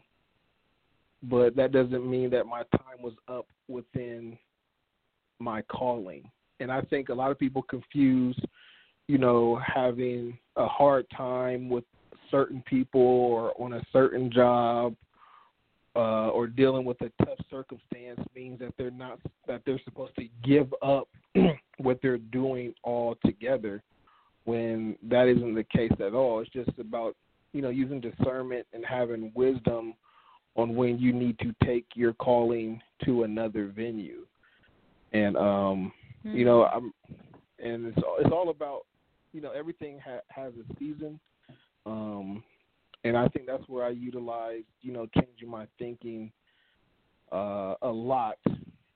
but 1.24 1.56
that 1.56 1.72
doesn't 1.72 2.08
mean 2.08 2.30
that 2.30 2.46
my 2.46 2.62
time 2.76 3.02
was 3.02 3.14
up 3.28 3.46
within 3.68 4.38
my 5.40 5.62
calling 5.62 6.30
and 6.60 6.70
I 6.72 6.80
think 6.82 7.08
a 7.08 7.14
lot 7.14 7.30
of 7.30 7.38
people 7.38 7.62
confuse, 7.62 8.38
you 9.06 9.18
know, 9.18 9.60
having 9.64 10.38
a 10.56 10.66
hard 10.66 11.06
time 11.16 11.68
with 11.68 11.84
certain 12.30 12.62
people 12.66 13.00
or 13.00 13.54
on 13.60 13.74
a 13.74 13.82
certain 13.92 14.30
job 14.30 14.94
uh, 15.96 16.28
or 16.28 16.46
dealing 16.46 16.84
with 16.84 17.00
a 17.00 17.10
tough 17.24 17.38
circumstance 17.50 18.20
means 18.34 18.58
that 18.60 18.72
they're 18.76 18.90
not 18.90 19.18
that 19.46 19.62
they're 19.66 19.80
supposed 19.84 20.14
to 20.16 20.28
give 20.44 20.72
up 20.82 21.08
what 21.78 21.98
they're 22.02 22.18
doing 22.18 22.72
altogether. 22.84 23.82
when 24.44 24.96
that 25.02 25.28
isn't 25.28 25.54
the 25.54 25.64
case 25.64 25.92
at 26.00 26.14
all. 26.14 26.40
It's 26.40 26.50
just 26.50 26.78
about 26.78 27.16
you 27.52 27.62
know 27.62 27.70
using 27.70 28.00
discernment 28.00 28.66
and 28.72 28.84
having 28.84 29.32
wisdom 29.34 29.94
on 30.56 30.74
when 30.74 30.98
you 30.98 31.12
need 31.12 31.38
to 31.40 31.54
take 31.64 31.86
your 31.94 32.12
calling 32.14 32.80
to 33.04 33.22
another 33.22 33.66
venue. 33.74 34.26
And 35.12 35.36
um, 35.36 35.92
mm-hmm. 36.26 36.36
you 36.36 36.44
know, 36.44 36.64
I'm 36.64 36.92
and 37.58 37.86
it's 37.86 37.98
it's 38.20 38.32
all 38.32 38.50
about 38.50 38.82
you 39.32 39.40
know 39.40 39.52
everything 39.52 39.98
ha- 40.04 40.20
has 40.28 40.52
a 40.54 40.78
season. 40.78 41.18
Um, 41.86 42.42
and 43.04 43.16
I 43.16 43.28
think 43.28 43.46
that's 43.46 43.66
where 43.68 43.84
I 43.84 43.90
utilize, 43.90 44.64
you 44.82 44.92
know, 44.92 45.06
changing 45.14 45.48
my 45.48 45.66
thinking 45.78 46.30
uh, 47.32 47.74
a 47.82 47.88
lot 47.88 48.38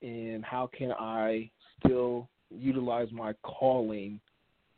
in 0.01 0.43
how 0.45 0.69
can 0.77 0.91
I 0.91 1.49
still 1.79 2.27
utilize 2.51 3.07
my 3.11 3.33
calling 3.43 4.19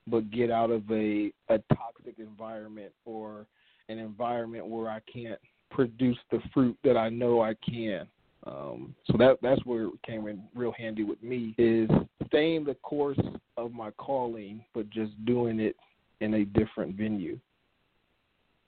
but 0.07 0.29
get 0.31 0.51
out 0.51 0.71
of 0.71 0.83
a 0.91 1.31
a 1.49 1.57
toxic 1.75 2.19
environment 2.19 2.91
or 3.05 3.45
an 3.89 3.97
environment 3.99 4.67
where 4.67 4.89
I 4.89 4.99
can't 5.11 5.39
produce 5.71 6.17
the 6.31 6.39
fruit 6.53 6.77
that 6.83 6.97
I 6.97 7.09
know 7.09 7.41
I 7.41 7.55
can. 7.67 8.07
Um, 8.45 8.95
so 9.07 9.17
that 9.17 9.37
that's 9.41 9.63
where 9.65 9.85
it 9.85 10.03
came 10.05 10.27
in 10.27 10.43
real 10.53 10.73
handy 10.77 11.03
with 11.03 11.21
me 11.23 11.55
is 11.57 11.89
staying 12.35 12.65
the 12.65 12.75
course 12.75 13.19
of 13.55 13.71
my 13.71 13.91
calling, 13.91 14.63
but 14.73 14.89
just 14.89 15.13
doing 15.25 15.59
it 15.59 15.75
in 16.19 16.33
a 16.33 16.45
different 16.45 16.95
venue. 16.95 17.39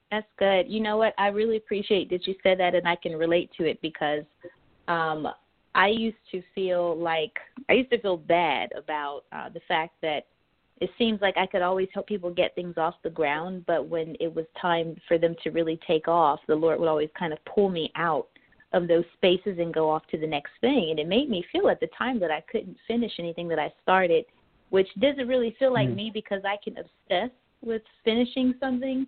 That's 0.09 0.27
good. 0.39 0.69
You 0.69 0.79
know 0.79 0.95
what? 0.95 1.13
I 1.17 1.27
really 1.27 1.57
appreciate 1.57 2.09
that 2.11 2.25
you 2.25 2.35
said 2.43 2.59
that, 2.61 2.75
and 2.75 2.87
I 2.87 2.95
can 2.95 3.17
relate 3.17 3.51
to 3.57 3.65
it 3.65 3.81
because 3.81 4.23
um, 4.87 5.27
I 5.75 5.87
used 5.87 6.17
to 6.31 6.41
feel 6.55 6.97
like 6.97 7.33
I 7.69 7.73
used 7.73 7.91
to 7.91 7.99
feel 7.99 8.15
bad 8.15 8.69
about 8.77 9.23
uh, 9.33 9.49
the 9.49 9.59
fact 9.67 9.95
that 10.01 10.27
it 10.79 10.89
seems 10.97 11.19
like 11.21 11.35
I 11.35 11.45
could 11.45 11.61
always 11.61 11.89
help 11.93 12.07
people 12.07 12.33
get 12.33 12.55
things 12.55 12.75
off 12.77 12.93
the 13.03 13.09
ground, 13.09 13.65
but 13.67 13.89
when 13.89 14.15
it 14.21 14.33
was 14.33 14.45
time 14.61 14.95
for 15.09 15.17
them 15.17 15.35
to 15.43 15.49
really 15.49 15.77
take 15.85 16.07
off, 16.07 16.39
the 16.47 16.55
Lord 16.55 16.79
would 16.79 16.87
always 16.87 17.09
kind 17.19 17.33
of 17.33 17.39
pull 17.43 17.67
me 17.67 17.91
out 17.95 18.27
of 18.73 18.87
those 18.87 19.05
spaces 19.13 19.59
and 19.59 19.73
go 19.73 19.89
off 19.89 20.03
to 20.11 20.17
the 20.17 20.27
next 20.27 20.51
thing. 20.61 20.87
And 20.89 20.99
it 20.99 21.07
made 21.07 21.29
me 21.29 21.45
feel 21.51 21.69
at 21.69 21.79
the 21.79 21.89
time 21.97 22.19
that 22.19 22.31
I 22.31 22.41
couldn't 22.51 22.77
finish 22.87 23.13
anything 23.19 23.47
that 23.49 23.59
I 23.59 23.73
started, 23.81 24.25
which 24.69 24.87
doesn't 24.99 25.27
really 25.27 25.55
feel 25.57 25.73
like 25.73 25.89
mm. 25.89 25.95
me 25.95 26.11
because 26.13 26.41
I 26.45 26.57
can 26.63 26.75
obsess 26.77 27.31
with 27.61 27.81
finishing 28.03 28.53
something. 28.59 29.07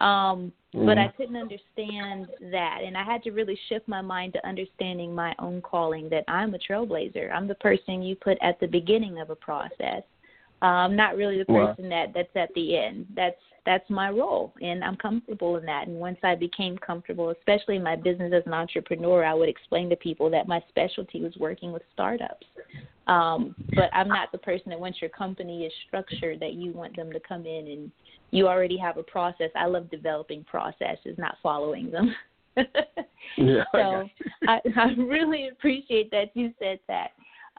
Um, 0.00 0.52
mm. 0.74 0.86
But 0.86 0.96
I 0.96 1.08
couldn't 1.16 1.36
understand 1.36 2.28
that. 2.52 2.78
And 2.84 2.96
I 2.96 3.04
had 3.04 3.22
to 3.24 3.32
really 3.32 3.58
shift 3.68 3.86
my 3.88 4.00
mind 4.00 4.32
to 4.34 4.46
understanding 4.46 5.14
my 5.14 5.34
own 5.38 5.60
calling 5.60 6.08
that 6.10 6.24
I'm 6.28 6.54
a 6.54 6.58
trailblazer. 6.58 7.32
I'm 7.32 7.48
the 7.48 7.56
person 7.56 8.02
you 8.02 8.16
put 8.16 8.38
at 8.42 8.58
the 8.60 8.66
beginning 8.66 9.18
of 9.20 9.30
a 9.30 9.36
process. 9.36 10.02
I'm 10.62 10.96
not 10.96 11.16
really 11.16 11.38
the 11.38 11.44
person 11.46 11.88
wow. 11.88 12.06
that 12.06 12.12
that's 12.14 12.36
at 12.36 12.54
the 12.54 12.76
end. 12.76 13.06
That's 13.14 13.36
that's 13.66 13.88
my 13.90 14.10
role, 14.10 14.54
and 14.62 14.82
I'm 14.82 14.96
comfortable 14.96 15.56
in 15.56 15.66
that. 15.66 15.86
And 15.86 15.96
once 15.96 16.18
I 16.22 16.34
became 16.34 16.78
comfortable, 16.78 17.30
especially 17.30 17.76
in 17.76 17.82
my 17.82 17.94
business 17.94 18.32
as 18.34 18.42
an 18.46 18.54
entrepreneur, 18.54 19.24
I 19.24 19.34
would 19.34 19.48
explain 19.48 19.90
to 19.90 19.96
people 19.96 20.30
that 20.30 20.48
my 20.48 20.62
specialty 20.68 21.22
was 21.22 21.36
working 21.38 21.70
with 21.70 21.82
startups. 21.92 22.46
Um, 23.06 23.54
but 23.74 23.90
I'm 23.92 24.08
not 24.08 24.32
the 24.32 24.38
person 24.38 24.70
that 24.70 24.80
once 24.80 24.96
your 25.00 25.10
company 25.10 25.64
is 25.64 25.72
structured 25.86 26.40
that 26.40 26.54
you 26.54 26.72
want 26.72 26.96
them 26.96 27.12
to 27.12 27.20
come 27.20 27.44
in 27.44 27.66
and 27.66 27.90
you 28.30 28.48
already 28.48 28.78
have 28.78 28.96
a 28.96 29.02
process. 29.02 29.50
I 29.56 29.66
love 29.66 29.90
developing 29.90 30.44
processes, 30.44 31.16
not 31.18 31.36
following 31.42 31.90
them. 31.90 32.14
yeah, 33.36 33.64
so 33.72 34.08
I, 34.48 34.60
I 34.76 34.94
really 34.96 35.48
appreciate 35.48 36.10
that 36.10 36.30
you 36.34 36.52
said 36.58 36.78
that 36.88 37.10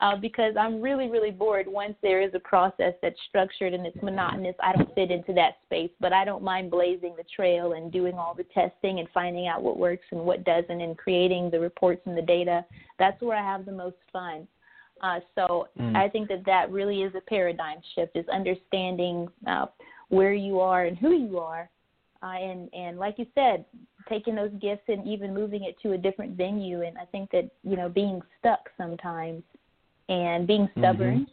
uh, 0.02 0.16
because 0.16 0.56
I'm 0.60 0.82
really, 0.82 1.10
really 1.10 1.30
bored 1.30 1.68
once 1.68 1.94
there 2.02 2.22
is 2.22 2.32
a 2.34 2.40
process 2.40 2.94
that's 3.04 3.20
structured 3.30 3.74
and 3.76 3.86
it's 3.86 4.02
monotonous. 4.02 4.56
I 4.62 4.74
don't 4.74 4.94
fit 4.96 5.12
into 5.12 5.32
that 5.34 5.58
space, 5.66 5.92
but 6.00 6.12
I 6.12 6.26
don't 6.26 6.44
mind 6.44 6.72
blazing 6.72 7.14
the 7.16 7.24
trail 7.36 7.74
and 7.74 7.92
doing 7.92 8.16
all 8.16 8.34
the 8.34 8.46
testing 8.46 9.00
and 9.00 9.08
finding 9.14 9.48
out 9.48 9.62
what 9.62 9.78
works 9.78 10.06
and 10.12 10.22
what 10.22 10.44
doesn't 10.44 10.82
and 10.82 10.98
creating 10.98 11.52
the 11.52 11.60
reports 11.60 12.02
and 12.06 12.18
the 12.18 12.22
data. 12.24 12.66
That's 12.98 13.22
where 13.22 13.38
I 13.38 13.44
have 13.44 13.66
the 13.66 13.72
most 13.72 13.98
fun. 14.12 14.48
Uh, 15.04 15.20
so 15.36 15.68
mm. 15.80 15.96
I 15.96 16.10
think 16.10 16.28
that 16.30 16.46
that 16.46 16.72
really 16.72 17.04
is 17.04 17.14
a 17.16 17.22
paradigm 17.22 17.78
shift, 17.94 18.16
is 18.16 18.28
understanding 18.30 19.28
uh, 19.46 19.68
where 20.10 20.34
you 20.34 20.60
are 20.60 20.86
and 20.86 20.98
who 20.98 21.12
you 21.12 21.38
are. 21.38 21.70
Uh, 22.24 22.38
and 22.38 22.70
and 22.74 23.00
like 23.00 23.18
you 23.18 23.26
said, 23.34 23.66
taking 24.08 24.36
those 24.36 24.52
gifts 24.62 24.84
and 24.88 25.08
even 25.08 25.34
moving 25.34 25.64
it 25.64 25.76
to 25.82 25.94
a 25.94 25.98
different 25.98 26.38
venue. 26.38 26.84
And 26.84 26.98
I 26.98 27.06
think 27.06 27.32
that 27.32 27.50
you 27.64 27.76
know 27.76 27.90
being 27.90 28.22
stuck 28.40 28.70
sometimes 28.78 29.42
and 30.10 30.48
being 30.48 30.70
stubborn 30.78 31.28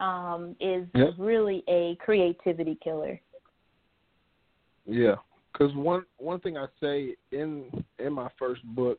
mm-hmm. 0.00 0.04
um, 0.04 0.56
is 0.60 0.86
yep. 0.94 1.10
really 1.18 1.62
a 1.68 1.96
creativity 2.00 2.78
killer. 2.82 3.20
Yeah, 4.86 5.16
because 5.52 5.74
one 5.74 6.04
one 6.18 6.40
thing 6.40 6.56
I 6.56 6.66
say 6.80 7.16
in 7.32 7.84
in 7.98 8.12
my 8.12 8.28
first 8.38 8.64
book 8.74 8.98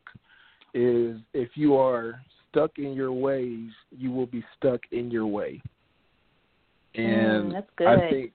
is 0.74 1.18
if 1.34 1.50
you 1.56 1.75
are 1.75 2.22
stuck 2.50 2.72
in 2.78 2.94
your 2.94 3.12
ways, 3.12 3.70
you 3.92 4.12
will 4.12 4.25
be 4.25 4.44
stuck 4.58 4.80
in 4.92 5.12
your 5.12 5.28
way. 5.28 5.62
And 6.96 7.54
mm, 7.54 7.63
I 7.88 8.10
think 8.10 8.34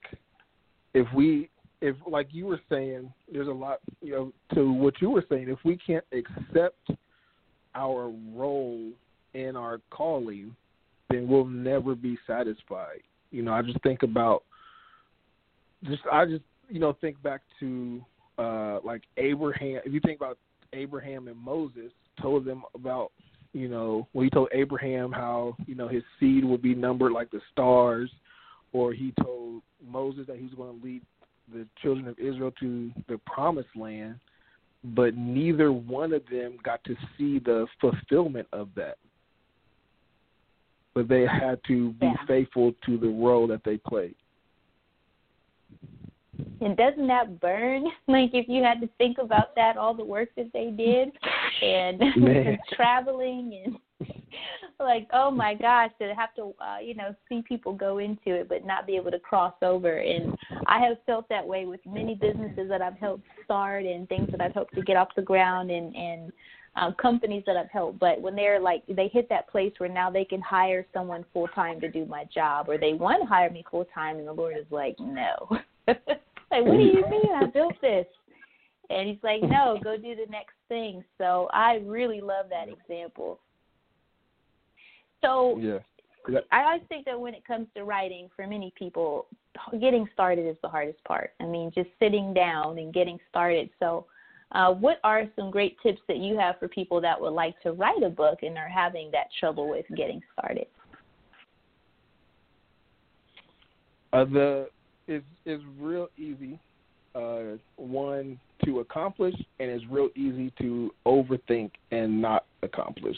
if 0.95 1.07
we 1.15 1.51
if 1.81 1.97
like 2.07 2.29
you 2.31 2.47
were 2.47 2.61
saying, 2.71 3.13
there's 3.31 3.49
a 3.49 3.53
lot 3.53 3.81
you 4.01 4.13
know 4.13 4.33
to 4.55 4.73
what 4.73 4.95
you 5.01 5.11
were 5.11 5.25
saying. 5.29 5.49
If 5.49 5.59
we 5.65 5.79
can't 5.87 6.05
accept 6.13 6.91
our 7.75 8.11
role 8.35 8.91
in 9.35 9.57
our 9.57 9.81
calling, 9.91 10.57
then 11.11 11.29
we'll 11.29 11.45
never 11.45 11.95
be 11.95 12.19
satisfied. 12.27 13.01
You 13.31 13.43
know, 13.43 13.53
I 13.53 13.63
just 13.63 13.81
think 13.83 14.03
about 14.03 14.45
just 15.85 16.03
I 16.11 16.25
just 16.25 16.43
you 16.69 16.81
know 16.81 16.97
think 17.01 17.23
back 17.23 17.43
to 17.61 18.05
uh 18.39 18.79
like 18.85 19.03
Abraham. 19.17 19.81
If 19.85 19.93
you 19.93 20.01
think 20.01 20.21
about 20.21 20.39
Abraham 20.73 21.29
and 21.29 21.37
Moses, 21.37 21.93
told 22.21 22.45
them 22.45 22.63
about 22.75 23.13
you 23.53 23.69
know 23.69 24.09
when 24.13 24.25
he 24.25 24.31
told 24.31 24.49
Abraham 24.53 25.13
how 25.13 25.57
you 25.67 25.75
know 25.75 25.89
his 25.89 26.03
seed 26.19 26.45
would 26.45 26.63
be 26.63 26.75
numbered 26.75 27.13
like 27.13 27.31
the 27.31 27.41
stars, 27.53 28.11
or 28.73 28.93
he 28.93 29.13
told 29.23 29.63
Moses 29.87 30.27
that 30.27 30.37
he 30.37 30.45
was 30.45 30.55
going 30.55 30.79
to 30.79 30.85
lead 30.85 31.03
the 31.53 31.67
children 31.81 32.09
of 32.09 32.19
Israel 32.19 32.53
to 32.59 32.91
the 33.09 33.19
promised 33.19 33.69
land, 33.77 34.19
but 34.83 35.17
neither 35.17 35.73
one 35.73 36.13
of 36.13 36.23
them 36.31 36.59
got 36.65 36.83
to 36.85 36.97
see 37.17 37.39
the 37.39 37.67
fulfillment 37.81 38.49
of 38.53 38.69
that 38.75 38.99
but 40.97 41.09
they 41.09 41.27
had 41.27 41.61
to 41.69 41.93
be 41.93 42.07
yeah. 42.07 42.15
faithful 42.27 42.73
to 42.87 42.97
the 42.97 43.07
role 43.07 43.47
that 43.47 43.63
they 43.65 43.77
played. 43.77 44.15
And 46.63 46.75
doesn't 46.75 47.07
that 47.07 47.39
burn? 47.39 47.85
Like 48.09 48.31
if 48.33 48.49
you 48.49 48.63
had 48.63 48.81
to 48.81 48.89
think 48.97 49.19
about 49.19 49.55
that, 49.57 49.77
all 49.77 49.93
the 49.93 50.05
work 50.05 50.31
that 50.37 50.51
they 50.55 50.71
did, 50.71 51.11
and 51.61 52.01
traveling, 52.75 53.63
and 53.65 53.77
like, 54.81 55.09
oh 55.13 55.31
my 55.31 55.55
gosh, 55.55 55.91
to 56.01 56.15
have 56.15 56.35
to, 56.37 56.55
uh, 56.61 56.79
you 56.83 56.95
know, 56.95 57.15
see 57.29 57.43
people 57.47 57.75
go 57.75 57.99
into 57.99 58.35
it, 58.35 58.49
but 58.49 58.65
not 58.65 58.87
be 58.87 58.97
able 58.97 59.11
to 59.11 59.19
cross 59.19 59.55
over. 59.61 59.99
And 59.99 60.35
I 60.67 60.79
have 60.81 60.97
felt 61.05 61.29
that 61.29 61.47
way 61.47 61.67
with 61.67 61.81
many 61.85 62.15
businesses 62.15 62.69
that 62.71 62.81
I've 62.81 62.97
helped 62.99 63.25
start 63.45 63.85
and 63.85 64.09
things 64.09 64.31
that 64.31 64.41
I've 64.41 64.55
helped 64.55 64.75
to 64.77 64.83
get 64.83 64.97
off 64.97 65.09
the 65.15 65.23
ground, 65.23 65.71
and 65.71 65.95
and 65.95 66.33
um, 66.77 66.95
companies 67.01 67.43
that 67.47 67.57
I've 67.57 67.71
helped, 67.71 67.99
but 67.99 68.21
when 68.21 68.37
they're 68.37 68.61
like 68.61 68.83
they 68.87 69.09
hit 69.09 69.29
that 69.31 69.49
place 69.49 69.73
where 69.79 69.89
now 69.89 70.11
they 70.11 70.25
can 70.25 70.43
hire 70.43 70.87
someone 70.93 71.25
full 71.33 71.49
time 71.49 71.81
to 71.81 71.91
do 71.91 72.05
my 72.05 72.25
job, 72.33 72.69
or 72.69 72.77
they 72.77 72.93
want 72.93 73.23
to 73.23 73.27
hire 73.27 73.51
me 73.51 73.65
full 73.71 73.87
time, 73.95 74.19
and 74.19 74.29
the 74.29 74.33
Lord 74.33 74.57
is 74.59 74.67
like, 74.71 74.97
no. 75.01 75.49
like, 75.89 75.97
what 76.51 76.77
do 76.77 76.83
you 76.83 77.05
mean? 77.09 77.33
I 77.35 77.47
built 77.47 77.75
this, 77.81 78.07
and 78.91 79.09
He's 79.09 79.19
like, 79.23 79.43
no, 79.43 79.79
go 79.83 79.97
do 79.97 80.15
the 80.15 80.31
next 80.31 80.55
thing. 80.69 81.03
So 81.17 81.49
I 81.53 81.81
really 81.85 82.21
love 82.21 82.47
that 82.51 82.69
example. 82.69 83.41
So 85.25 85.59
yeah. 85.59 85.79
I 86.53 86.65
always 86.65 86.83
think 86.89 87.07
that 87.07 87.19
when 87.19 87.35
it 87.35 87.45
comes 87.47 87.69
to 87.75 87.85
writing, 87.85 88.29
for 88.37 88.47
many 88.47 88.73
people, 88.77 89.29
getting 89.81 90.07
started 90.13 90.47
is 90.47 90.57
the 90.63 90.69
hardest 90.69 91.03
part. 91.05 91.31
I 91.41 91.45
mean, 91.45 91.73
just 91.75 91.89
sitting 91.99 92.35
down 92.35 92.79
and 92.79 92.93
getting 92.93 93.19
started. 93.31 93.71
So 93.79 94.07
uh, 94.53 94.73
what 94.73 94.99
are 95.03 95.25
some 95.35 95.51
great 95.51 95.77
tips 95.83 96.01
that 96.09 96.19
you 96.19 96.39
have 96.39 96.59
for 96.59 96.69
people 96.69 97.01
that 97.01 97.21
would 97.21 97.33
like 97.33 97.61
to 97.63 97.73
write 97.73 98.03
a 98.03 98.09
book 98.09 98.39
and 98.43 98.57
are 98.57 98.69
having 98.69 99.11
that 99.13 99.27
trouble 99.39 99.69
with 99.69 99.85
getting 99.97 100.21
started? 100.33 100.67
Uh, 104.13 104.25
the 104.25 104.69
is 105.09 105.23
is 105.45 105.61
real 105.79 106.09
easy. 106.17 106.59
Uh, 107.15 107.57
one 107.77 108.39
to 108.65 108.81
accomplish, 108.81 109.35
and 109.59 109.71
it's 109.71 109.85
real 109.91 110.11
easy 110.15 110.53
to 110.59 110.91
overthink 111.07 111.71
and 111.91 112.21
not 112.21 112.45
accomplish. 112.63 113.17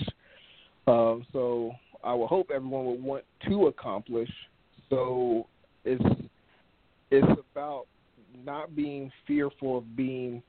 Um, 0.87 1.27
so 1.33 1.73
I 2.05 2.15
would 2.15 2.29
hope 2.29 2.51
everyone 2.55 2.87
would 2.87 3.03
want 3.03 3.25
to 3.49 3.67
accomplish. 3.67 4.31
So 4.89 5.47
it's 5.85 6.03
it's 7.11 7.41
about 7.53 7.87
not 8.45 8.75
being 8.77 9.11
fearful 9.27 9.79
of 9.79 9.97
being 9.97 10.43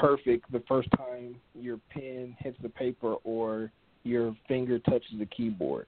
perfect 0.00 0.50
the 0.52 0.62
first 0.68 0.88
time 0.96 1.36
your 1.54 1.78
pen 1.90 2.36
hits 2.38 2.58
the 2.62 2.68
paper 2.68 3.14
or 3.24 3.70
your 4.04 4.36
finger 4.48 4.78
touches 4.78 5.18
the 5.18 5.26
keyboard. 5.26 5.86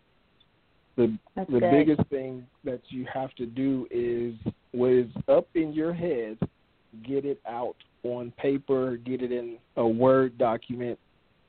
The 0.97 1.17
That's 1.37 1.51
the 1.51 1.61
good. 1.61 1.71
biggest 1.71 2.09
thing 2.11 2.47
that 2.65 2.81
you 2.89 3.07
have 3.13 3.33
to 3.37 3.47
do 3.47 3.87
is 3.91 4.35
what 4.73 4.91
is 4.91 5.11
up 5.29 5.47
in 5.55 5.73
your 5.73 5.93
head, 5.93 6.39
get 7.07 7.25
it 7.25 7.41
out 7.49 7.77
on 8.03 8.33
paper, 8.33 8.97
get 8.97 9.23
it 9.23 9.31
in 9.31 9.59
a 9.77 9.87
Word 9.87 10.37
document. 10.39 10.99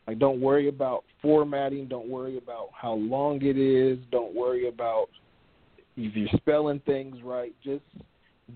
Like, 0.07 0.19
don't 0.19 0.41
worry 0.41 0.67
about 0.67 1.03
formatting. 1.21 1.87
Don't 1.87 2.09
worry 2.09 2.37
about 2.37 2.69
how 2.73 2.93
long 2.93 3.41
it 3.41 3.57
is. 3.57 3.99
Don't 4.11 4.33
worry 4.33 4.67
about 4.67 5.09
if 5.97 6.15
you're 6.15 6.29
spelling 6.37 6.81
things 6.85 7.17
right. 7.23 7.53
Just 7.63 7.83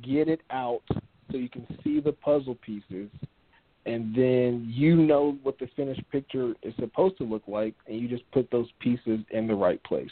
get 0.04 0.28
it 0.28 0.42
out 0.50 0.82
so 1.32 1.38
you 1.38 1.50
can 1.50 1.66
see 1.84 2.00
the 2.00 2.12
puzzle 2.12 2.58
pieces 2.64 3.10
and 3.86 4.16
then 4.16 4.66
you 4.70 4.96
know 4.96 5.38
what 5.44 5.60
the 5.60 5.68
finished 5.76 6.04
picture 6.12 6.54
is 6.64 6.74
supposed 6.80 7.18
to 7.18 7.24
look 7.24 7.44
like 7.48 7.76
and 7.88 8.00
you 8.00 8.08
just 8.08 8.30
put 8.32 8.50
those 8.52 8.68
pieces 8.80 9.20
in 9.32 9.48
the 9.48 9.56
right 9.56 9.84
place. 9.84 10.12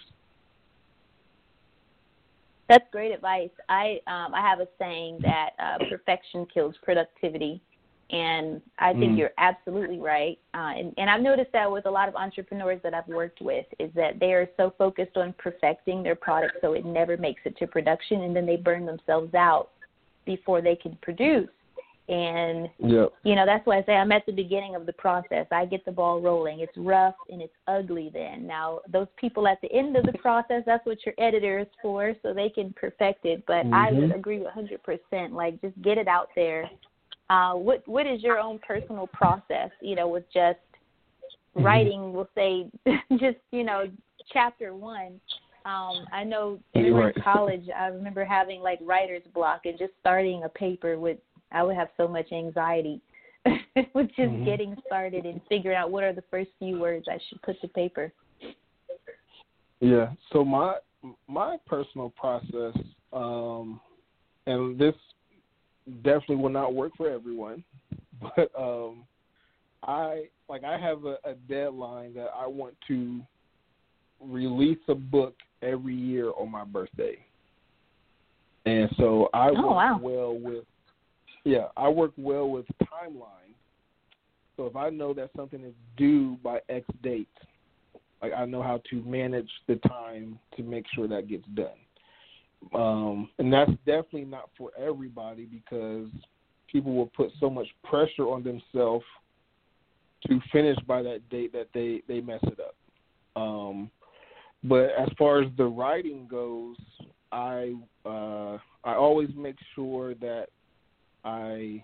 That's 2.67 2.85
great 2.91 3.11
advice. 3.11 3.49
I 3.69 3.99
um, 4.07 4.33
i 4.33 4.41
have 4.41 4.59
a 4.59 4.67
saying 4.79 5.19
that 5.21 5.49
uh, 5.59 5.77
perfection 5.89 6.45
kills 6.53 6.75
productivity 6.83 7.61
and 8.11 8.61
i 8.79 8.91
think 8.91 9.13
mm. 9.13 9.17
you're 9.17 9.31
absolutely 9.37 9.99
right 9.99 10.37
uh, 10.53 10.71
and, 10.77 10.93
and 10.97 11.09
i've 11.09 11.21
noticed 11.21 11.51
that 11.53 11.71
with 11.71 11.85
a 11.85 11.89
lot 11.89 12.09
of 12.09 12.15
entrepreneurs 12.15 12.79
that 12.83 12.93
i've 12.93 13.07
worked 13.07 13.41
with 13.41 13.65
is 13.79 13.89
that 13.95 14.19
they 14.19 14.33
are 14.33 14.49
so 14.57 14.73
focused 14.77 15.15
on 15.17 15.33
perfecting 15.37 16.03
their 16.03 16.15
product 16.15 16.57
so 16.61 16.73
it 16.73 16.85
never 16.85 17.15
makes 17.17 17.41
it 17.45 17.55
to 17.57 17.65
production 17.65 18.23
and 18.23 18.35
then 18.35 18.45
they 18.45 18.57
burn 18.57 18.85
themselves 18.85 19.33
out 19.33 19.69
before 20.25 20.61
they 20.61 20.75
can 20.75 20.97
produce 21.01 21.49
and 22.11 22.67
yep. 22.77 23.13
you 23.23 23.35
know, 23.35 23.45
that's 23.45 23.65
why 23.65 23.77
I 23.77 23.83
say 23.85 23.93
I'm 23.93 24.11
at 24.11 24.25
the 24.25 24.33
beginning 24.33 24.75
of 24.75 24.85
the 24.85 24.91
process. 24.93 25.47
I 25.49 25.63
get 25.65 25.85
the 25.85 25.93
ball 25.93 26.19
rolling. 26.19 26.59
It's 26.59 26.75
rough 26.75 27.15
and 27.29 27.41
it's 27.41 27.53
ugly 27.67 28.11
then. 28.13 28.45
Now 28.45 28.81
those 28.91 29.07
people 29.15 29.47
at 29.47 29.59
the 29.61 29.71
end 29.71 29.95
of 29.95 30.05
the 30.05 30.17
process, 30.17 30.63
that's 30.65 30.85
what 30.85 30.97
your 31.05 31.15
editor 31.17 31.59
is 31.59 31.67
for, 31.81 32.13
so 32.21 32.33
they 32.33 32.49
can 32.49 32.73
perfect 32.73 33.25
it. 33.25 33.45
But 33.47 33.65
mm-hmm. 33.65 33.73
I 33.73 33.93
would 33.93 34.13
agree 34.13 34.39
with 34.39 34.49
hundred 34.49 34.83
percent. 34.83 35.31
Like 35.31 35.61
just 35.61 35.81
get 35.81 35.97
it 35.97 36.09
out 36.09 36.27
there. 36.35 36.69
Uh 37.29 37.53
what 37.53 37.87
what 37.87 38.05
is 38.05 38.21
your 38.21 38.39
own 38.39 38.59
personal 38.59 39.07
process, 39.07 39.69
you 39.81 39.95
know, 39.95 40.09
with 40.09 40.25
just 40.33 40.59
mm-hmm. 41.55 41.63
writing, 41.63 42.11
we'll 42.11 42.29
say 42.35 42.69
just, 43.11 43.37
you 43.51 43.63
know, 43.63 43.85
chapter 44.33 44.75
one. 44.75 45.21
Um, 45.63 46.07
I 46.11 46.23
know 46.23 46.59
in 46.73 47.13
college 47.23 47.69
I 47.77 47.85
remember 47.87 48.25
having 48.25 48.61
like 48.61 48.79
writer's 48.81 49.21
block 49.31 49.61
and 49.65 49.77
just 49.77 49.93
starting 49.99 50.43
a 50.43 50.49
paper 50.49 50.97
with 50.99 51.19
I 51.51 51.63
would 51.63 51.75
have 51.75 51.89
so 51.97 52.07
much 52.07 52.31
anxiety 52.31 53.01
with 53.93 54.07
just 54.07 54.19
mm-hmm. 54.19 54.45
getting 54.45 54.75
started 54.85 55.25
and 55.25 55.41
figuring 55.49 55.77
out 55.77 55.91
what 55.91 56.03
are 56.03 56.13
the 56.13 56.23
first 56.29 56.49
few 56.59 56.79
words 56.79 57.05
I 57.09 57.17
should 57.29 57.41
put 57.41 57.59
to 57.61 57.67
paper. 57.69 58.11
Yeah. 59.79 60.11
So 60.31 60.45
my 60.45 60.75
my 61.27 61.57
personal 61.65 62.11
process, 62.11 62.77
um, 63.11 63.79
and 64.45 64.77
this 64.77 64.93
definitely 66.03 66.35
will 66.35 66.49
not 66.49 66.75
work 66.75 66.93
for 66.95 67.09
everyone, 67.09 67.63
but 68.21 68.51
um, 68.57 69.03
I 69.83 70.25
like 70.47 70.63
I 70.63 70.77
have 70.77 71.05
a, 71.05 71.17
a 71.25 71.33
deadline 71.49 72.13
that 72.13 72.29
I 72.35 72.45
want 72.45 72.75
to 72.87 73.21
release 74.19 74.79
a 74.87 74.95
book 74.95 75.33
every 75.63 75.95
year 75.95 76.31
on 76.37 76.51
my 76.51 76.63
birthday. 76.63 77.17
And 78.65 78.89
so 78.97 79.29
I 79.33 79.49
oh, 79.49 79.53
work 79.53 79.75
wow. 79.75 79.99
well 79.99 80.39
with 80.39 80.65
yeah, 81.43 81.67
I 81.77 81.89
work 81.89 82.11
well 82.17 82.49
with 82.49 82.65
timeline. 82.83 83.53
So 84.57 84.65
if 84.65 84.75
I 84.75 84.89
know 84.89 85.13
that 85.13 85.31
something 85.35 85.63
is 85.63 85.73
due 85.97 86.37
by 86.43 86.59
X 86.69 86.85
date, 87.01 87.27
like 88.21 88.33
I 88.33 88.45
know 88.45 88.61
how 88.61 88.81
to 88.89 89.03
manage 89.03 89.49
the 89.67 89.75
time 89.87 90.37
to 90.55 90.63
make 90.63 90.85
sure 90.93 91.07
that 91.07 91.27
gets 91.27 91.45
done. 91.55 91.67
Um, 92.75 93.29
and 93.39 93.51
that's 93.51 93.71
definitely 93.85 94.25
not 94.25 94.49
for 94.57 94.69
everybody 94.77 95.45
because 95.45 96.09
people 96.71 96.93
will 96.93 97.07
put 97.07 97.31
so 97.39 97.49
much 97.49 97.67
pressure 97.83 98.29
on 98.29 98.43
themselves 98.43 99.05
to 100.27 100.39
finish 100.51 100.77
by 100.85 101.01
that 101.01 101.27
date 101.29 101.51
that 101.53 101.69
they 101.73 102.03
they 102.07 102.21
mess 102.21 102.41
it 102.43 102.59
up. 102.59 102.75
Um, 103.41 103.89
but 104.63 104.89
as 104.97 105.09
far 105.17 105.41
as 105.41 105.49
the 105.57 105.65
writing 105.65 106.27
goes, 106.29 106.77
I 107.31 107.73
uh, 108.05 108.57
I 108.83 108.93
always 108.93 109.29
make 109.35 109.57
sure 109.73 110.13
that 110.15 110.47
I 111.23 111.83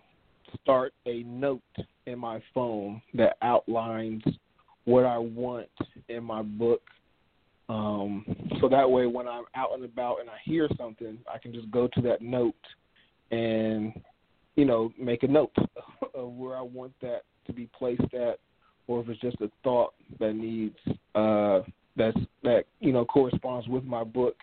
start 0.62 0.94
a 1.06 1.24
note 1.24 1.62
in 2.06 2.20
my 2.20 2.42
phone 2.54 3.02
that 3.14 3.38
outlines 3.42 4.24
what 4.86 5.06
I 5.06 5.18
want 5.18 5.70
in 6.10 6.24
my 6.24 6.42
book. 6.42 6.82
Um, 7.70 8.26
so 8.62 8.70
that 8.70 8.90
way, 8.90 9.08
when 9.08 9.28
I'm 9.28 9.44
out 9.56 9.74
and 9.74 9.84
about 9.84 10.22
and 10.22 10.30
I 10.30 10.38
hear 10.46 10.70
something, 10.78 11.18
I 11.32 11.38
can 11.38 11.54
just 11.54 11.70
go 11.70 11.88
to 11.94 12.02
that 12.02 12.22
note 12.22 12.56
and, 13.32 13.94
you 14.56 14.64
know, 14.64 14.94
make 14.98 15.24
a 15.24 15.28
note 15.28 15.52
of 16.16 16.32
where 16.32 16.56
I 16.56 16.62
want 16.62 16.94
that 17.02 17.24
to 17.48 17.54
be 17.54 17.70
placed 17.78 18.14
at, 18.14 18.40
or 18.88 19.02
if 19.02 19.10
it's 19.10 19.20
just 19.20 19.42
a 19.42 19.52
thought 19.64 19.94
that 20.20 20.34
needs 20.34 20.78
uh, 21.16 21.62
that's 21.98 22.18
that 22.44 22.66
you 22.80 22.94
know 22.94 23.04
corresponds 23.04 23.68
with 23.68 23.84
my 23.84 24.04
book, 24.04 24.36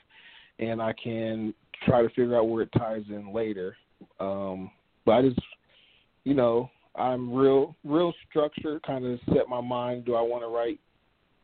and 0.58 0.82
I 0.82 0.92
can 0.92 1.54
try 1.86 2.02
to 2.02 2.08
figure 2.08 2.36
out 2.36 2.48
where 2.48 2.62
it 2.62 2.70
ties 2.76 3.04
in 3.08 3.32
later. 3.32 3.76
Um, 4.20 4.70
but 5.04 5.12
I 5.12 5.22
just, 5.22 5.40
you 6.24 6.34
know, 6.34 6.70
I'm 6.96 7.32
real, 7.32 7.74
real 7.84 8.12
structured. 8.28 8.82
Kind 8.82 9.04
of 9.04 9.18
set 9.28 9.48
my 9.48 9.60
mind. 9.60 10.04
Do 10.04 10.14
I 10.14 10.22
want 10.22 10.42
to 10.42 10.48
write, 10.48 10.80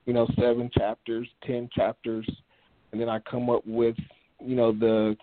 you 0.07 0.13
know, 0.13 0.27
seven 0.39 0.71
chapters, 0.77 1.29
ten 1.45 1.69
chapters, 1.75 2.29
and 2.93 3.01
then 3.01 3.09
I 3.09 3.19
come 3.21 3.51
up 3.51 3.67
with, 3.67 3.97
you 4.41 4.57
know, 4.57 4.73
the 4.73 5.17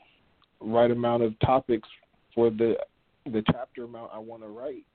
right 0.59 0.91
amount 0.91 1.23
of 1.23 1.37
topics 1.39 1.87
for 2.33 2.49
the 2.49 2.75
the 3.25 3.43
chapter 3.51 3.83
amount 3.83 4.11
I 4.13 4.19
want 4.19 4.41
to 4.43 4.47
write, 4.47 4.85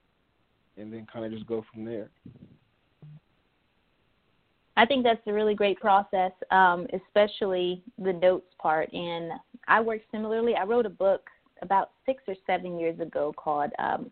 and 0.77 0.93
then 0.93 1.07
kind 1.13 1.25
of 1.25 1.33
just 1.33 1.47
go 1.47 1.65
from 1.73 1.85
there. 1.85 2.11
I 4.77 4.87
think 4.87 5.05
that's 5.05 5.21
a 5.27 5.33
really 5.33 5.55
great 5.55 5.79
process, 5.81 6.33
um, 6.51 6.87
especially 6.95 7.83
the 7.99 8.13
notes 8.13 8.47
part. 8.59 8.91
And 8.93 9.33
I 9.69 9.81
work 9.81 10.01
similarly. 10.11 10.55
I 10.55 10.65
wrote 10.65 10.87
a 10.87 10.91
book 10.91 11.29
about 11.63 11.91
six 12.05 12.23
or 12.29 12.35
seven 12.47 12.79
years 12.79 12.99
ago 13.01 13.33
called 13.37 13.71
um, 13.79 14.11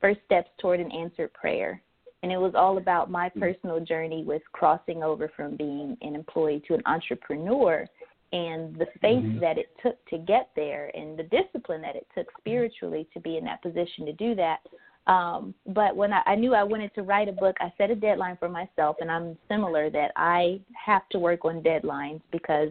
First 0.00 0.20
Steps 0.24 0.50
Toward 0.58 0.80
an 0.80 0.90
Answered 0.92 1.32
Prayer. 1.34 1.82
And 2.22 2.32
it 2.32 2.38
was 2.38 2.54
all 2.56 2.78
about 2.78 3.10
my 3.10 3.28
mm-hmm. 3.28 3.40
personal 3.40 3.80
journey 3.80 4.24
with 4.24 4.42
crossing 4.52 5.02
over 5.02 5.30
from 5.36 5.56
being 5.56 5.96
an 6.00 6.14
employee 6.14 6.62
to 6.66 6.74
an 6.74 6.82
entrepreneur 6.86 7.86
and 8.32 8.74
the 8.76 8.86
faith 9.00 9.22
mm-hmm. 9.22 9.40
that 9.40 9.58
it 9.58 9.68
took 9.82 10.04
to 10.06 10.18
get 10.18 10.50
there 10.56 10.90
and 10.94 11.18
the 11.18 11.24
discipline 11.24 11.82
that 11.82 11.94
it 11.94 12.06
took 12.16 12.26
spiritually 12.38 13.06
to 13.14 13.20
be 13.20 13.36
in 13.36 13.44
that 13.44 13.62
position 13.62 14.06
to 14.06 14.12
do 14.12 14.34
that. 14.34 14.58
Um, 15.06 15.54
but 15.68 15.94
when 15.94 16.12
I, 16.12 16.22
I 16.26 16.34
knew 16.34 16.52
I 16.52 16.64
wanted 16.64 16.92
to 16.96 17.02
write 17.02 17.28
a 17.28 17.32
book, 17.32 17.56
I 17.60 17.72
set 17.78 17.90
a 17.90 17.94
deadline 17.94 18.36
for 18.38 18.48
myself, 18.48 18.96
and 19.00 19.10
I'm 19.10 19.38
similar 19.48 19.88
that 19.90 20.10
I 20.16 20.60
have 20.84 21.08
to 21.10 21.20
work 21.20 21.44
on 21.44 21.62
deadlines 21.62 22.20
because 22.32 22.70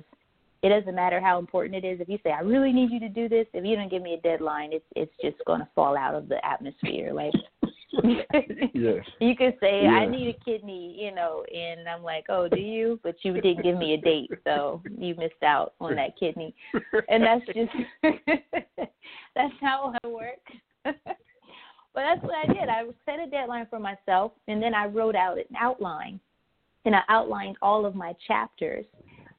it 0.63 0.69
doesn't 0.69 0.95
matter 0.95 1.19
how 1.21 1.39
important 1.39 1.75
it 1.75 1.87
is. 1.87 1.99
If 1.99 2.09
you 2.09 2.17
say 2.23 2.31
I 2.31 2.41
really 2.41 2.71
need 2.71 2.91
you 2.91 2.99
to 2.99 3.09
do 3.09 3.29
this, 3.29 3.47
if 3.53 3.65
you 3.65 3.75
don't 3.75 3.89
give 3.89 4.01
me 4.01 4.13
a 4.13 4.21
deadline, 4.21 4.73
it's 4.73 4.85
it's 4.95 5.13
just 5.21 5.37
going 5.45 5.59
to 5.59 5.67
fall 5.75 5.97
out 5.97 6.15
of 6.15 6.27
the 6.27 6.43
atmosphere. 6.45 7.13
Like 7.13 7.33
yes. 8.73 9.05
you 9.19 9.35
could 9.35 9.55
say. 9.61 9.85
I 9.85 10.05
need 10.05 10.35
a 10.35 10.43
kidney, 10.43 10.95
you 10.99 11.13
know, 11.13 11.43
and 11.53 11.87
I'm 11.87 12.03
like, 12.03 12.25
oh, 12.29 12.47
do 12.47 12.59
you? 12.59 12.99
But 13.03 13.15
you 13.23 13.33
didn't 13.33 13.63
give 13.63 13.77
me 13.77 13.93
a 13.93 13.97
date, 13.97 14.31
so 14.43 14.81
you 14.97 15.15
missed 15.15 15.43
out 15.43 15.73
on 15.79 15.95
that 15.95 16.17
kidney, 16.19 16.53
and 17.09 17.23
that's 17.23 17.45
just 17.47 17.71
that's 19.35 19.53
how 19.61 19.93
I 20.03 20.07
work. 20.07 20.39
but 20.83 20.93
that's 21.95 22.21
what 22.21 22.35
I 22.35 22.53
did. 22.53 22.69
I 22.69 22.83
set 23.05 23.25
a 23.25 23.29
deadline 23.29 23.67
for 23.69 23.79
myself, 23.79 24.33
and 24.47 24.61
then 24.61 24.73
I 24.73 24.85
wrote 24.87 25.15
out 25.15 25.37
an 25.37 25.45
outline, 25.57 26.19
and 26.85 26.95
I 26.95 27.01
outlined 27.09 27.57
all 27.61 27.85
of 27.85 27.95
my 27.95 28.13
chapters 28.27 28.85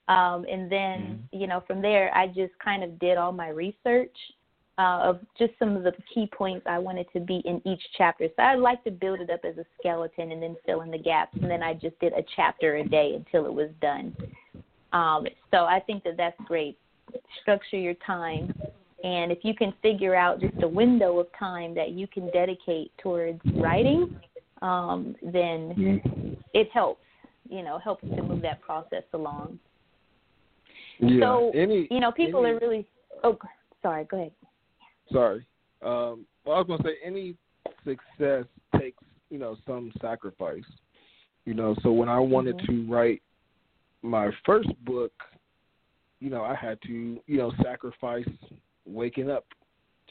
um, 0.08 0.44
and 0.50 0.70
then, 0.70 1.00
mm-hmm. 1.00 1.38
you 1.38 1.46
know, 1.46 1.62
from 1.66 1.82
there, 1.82 2.14
I 2.14 2.28
just 2.28 2.52
kind 2.62 2.84
of 2.84 2.98
did 2.98 3.16
all 3.16 3.32
my 3.32 3.48
research 3.48 4.14
uh, 4.78 5.00
of 5.02 5.20
just 5.38 5.52
some 5.58 5.74
of 5.76 5.82
the 5.82 5.92
key 6.12 6.28
points 6.32 6.66
I 6.68 6.78
wanted 6.78 7.06
to 7.14 7.20
be 7.20 7.42
in 7.44 7.60
each 7.66 7.82
chapter. 7.96 8.28
So 8.36 8.42
I 8.42 8.54
like 8.54 8.84
to 8.84 8.90
build 8.90 9.20
it 9.20 9.30
up 9.30 9.40
as 9.44 9.56
a 9.56 9.64
skeleton 9.78 10.32
and 10.32 10.42
then 10.42 10.56
fill 10.66 10.82
in 10.82 10.90
the 10.90 10.98
gaps. 10.98 11.36
And 11.40 11.50
then 11.50 11.62
I 11.62 11.74
just 11.74 11.98
did 11.98 12.12
a 12.12 12.22
chapter 12.36 12.76
a 12.76 12.88
day 12.88 13.14
until 13.16 13.46
it 13.46 13.52
was 13.52 13.70
done. 13.80 14.14
Um, 14.92 15.26
so 15.50 15.64
I 15.64 15.80
think 15.80 16.04
that 16.04 16.16
that's 16.16 16.36
great. 16.46 16.78
Structure 17.42 17.78
your 17.78 17.94
time. 18.06 18.54
And 19.02 19.32
if 19.32 19.38
you 19.42 19.54
can 19.54 19.72
figure 19.82 20.14
out 20.14 20.40
just 20.40 20.62
a 20.62 20.68
window 20.68 21.18
of 21.18 21.26
time 21.38 21.74
that 21.74 21.90
you 21.90 22.06
can 22.06 22.30
dedicate 22.30 22.92
towards 22.98 23.40
writing, 23.54 24.18
um, 24.62 25.16
then 25.22 25.74
mm-hmm. 26.02 26.32
it 26.54 26.70
helps, 26.72 27.02
you 27.48 27.62
know, 27.62 27.78
helps 27.78 28.02
to 28.02 28.22
move 28.22 28.42
that 28.42 28.60
process 28.62 29.04
along. 29.12 29.58
Yeah. 30.98 31.20
So 31.20 31.52
any, 31.54 31.88
you 31.90 32.00
know, 32.00 32.12
people 32.12 32.44
any, 32.44 32.54
are 32.54 32.58
really. 32.58 32.86
Oh, 33.24 33.38
sorry. 33.82 34.04
Go 34.04 34.18
ahead. 34.18 34.32
Sorry. 35.12 35.46
Um, 35.82 36.26
well, 36.44 36.56
I 36.56 36.58
was 36.60 36.66
going 36.66 36.82
to 36.82 36.88
say 36.88 36.94
any 37.04 37.34
success 37.84 38.44
takes 38.78 39.02
you 39.30 39.38
know 39.38 39.56
some 39.66 39.92
sacrifice. 40.00 40.64
You 41.44 41.54
know, 41.54 41.76
so 41.82 41.92
when 41.92 42.08
I 42.08 42.18
wanted 42.18 42.56
mm-hmm. 42.56 42.86
to 42.86 42.92
write 42.92 43.22
my 44.02 44.30
first 44.44 44.68
book, 44.84 45.12
you 46.20 46.30
know, 46.30 46.42
I 46.42 46.54
had 46.54 46.80
to 46.82 47.20
you 47.26 47.38
know 47.38 47.52
sacrifice 47.62 48.28
waking 48.84 49.30
up 49.30 49.44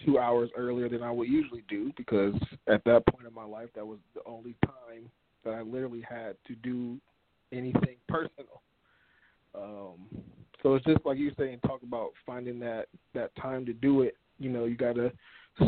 two 0.06 0.20
hours 0.20 0.50
earlier 0.56 0.90
than 0.90 1.02
I 1.02 1.12
would 1.12 1.30
usually 1.30 1.64
do 1.70 1.92
because 1.96 2.36
at 2.68 2.84
that 2.84 3.06
point 3.08 3.26
in 3.28 3.34
my 3.34 3.46
life, 3.46 3.70
that 3.76 3.86
was 3.86 4.00
the 4.14 4.22
only 4.26 4.56
time 4.66 5.10
that 5.44 5.52
I 5.52 5.62
literally 5.62 6.04
had 6.08 6.36
to 6.48 6.56
do 6.56 6.98
anything 7.52 7.96
personal. 8.08 8.62
Um, 9.54 10.00
so 10.66 10.74
it's 10.74 10.86
just 10.86 11.06
like 11.06 11.20
you're 11.20 11.32
saying, 11.38 11.60
talk 11.60 11.84
about 11.84 12.10
finding 12.26 12.58
that 12.62 12.88
that 13.14 13.30
time 13.36 13.68
to 13.68 13.74
do 13.74 14.02
it. 14.02 14.18
You 14.40 14.50
know, 14.50 14.66
you 14.66 14.76
got 14.76 14.96
to 14.96 15.12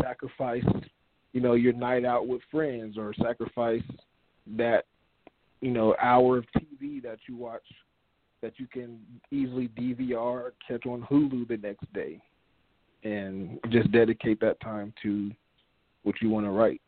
sacrifice, 0.01 0.65
you 1.33 1.39
know, 1.39 1.53
your 1.53 1.73
night 1.73 2.03
out 2.03 2.27
with 2.27 2.41
friends 2.49 2.97
or 2.97 3.13
sacrifice 3.21 3.83
that, 4.57 4.85
you 5.61 5.69
know, 5.69 5.95
hour 6.01 6.39
of 6.39 6.45
TV 6.57 6.99
that 7.03 7.19
you 7.29 7.37
watch 7.37 7.61
that 8.41 8.53
you 8.57 8.65
can 8.65 8.99
easily 9.29 9.67
DVR 9.79 10.49
catch 10.67 10.87
on 10.87 11.03
Hulu 11.03 11.47
the 11.47 11.57
next 11.57 11.93
day 11.93 12.19
and 13.03 13.59
just 13.69 13.91
dedicate 13.91 14.39
that 14.39 14.59
time 14.61 14.95
to 15.03 15.29
what 16.01 16.15
you 16.23 16.29
want 16.31 16.47
to 16.47 16.49
write. 16.49 16.81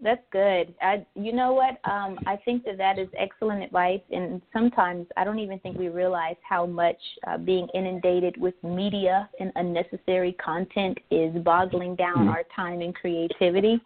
That's 0.00 0.22
good. 0.30 0.74
I, 0.80 1.04
you 1.16 1.32
know 1.32 1.52
what? 1.52 1.78
Um, 1.90 2.18
I 2.26 2.36
think 2.44 2.64
that 2.64 2.78
that 2.78 2.98
is 3.00 3.08
excellent 3.18 3.64
advice, 3.64 4.00
and 4.12 4.40
sometimes 4.52 5.06
I 5.16 5.24
don't 5.24 5.40
even 5.40 5.58
think 5.58 5.76
we 5.76 5.88
realize 5.88 6.36
how 6.48 6.66
much 6.66 6.98
uh, 7.26 7.36
being 7.36 7.66
inundated 7.74 8.36
with 8.40 8.54
media 8.62 9.28
and 9.40 9.50
unnecessary 9.56 10.34
content 10.34 10.98
is 11.10 11.34
boggling 11.42 11.96
down 11.96 12.16
mm-hmm. 12.16 12.28
our 12.28 12.44
time 12.54 12.80
and 12.80 12.94
creativity. 12.94 13.80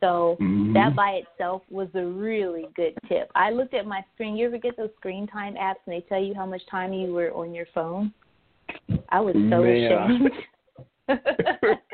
So 0.00 0.36
mm-hmm. 0.40 0.72
that 0.72 0.94
by 0.94 1.22
itself 1.22 1.62
was 1.68 1.88
a 1.94 2.04
really 2.04 2.66
good 2.76 2.96
tip. 3.08 3.30
I 3.34 3.50
looked 3.50 3.74
at 3.74 3.86
my 3.86 4.04
screen. 4.14 4.36
You 4.36 4.46
ever 4.46 4.58
get 4.58 4.76
those 4.76 4.90
screen 4.98 5.26
time 5.26 5.54
apps 5.54 5.76
and 5.86 5.94
they 5.94 6.00
tell 6.08 6.22
you 6.22 6.32
how 6.34 6.46
much 6.46 6.62
time 6.70 6.92
you 6.92 7.12
were 7.12 7.32
on 7.32 7.52
your 7.52 7.66
phone? 7.74 8.12
I 9.10 9.20
was 9.20 9.34
so 9.34 9.62
Man. 9.62 10.30
ashamed. 11.08 11.90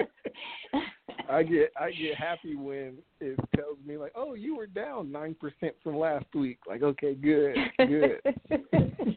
I 1.31 1.43
get 1.43 1.73
I 1.79 1.91
get 1.91 2.17
happy 2.17 2.57
when 2.57 2.99
it 3.21 3.39
tells 3.55 3.79
me 3.85 3.97
like, 3.97 4.13
oh, 4.15 4.35
you 4.35 4.57
were 4.57 4.67
down 4.67 5.11
nine 5.11 5.35
percent 5.35 5.75
from 5.83 5.97
last 5.97 6.27
week. 6.35 6.59
Like, 6.67 6.83
okay, 6.83 7.15
good, 7.15 7.57
good. 7.79 8.21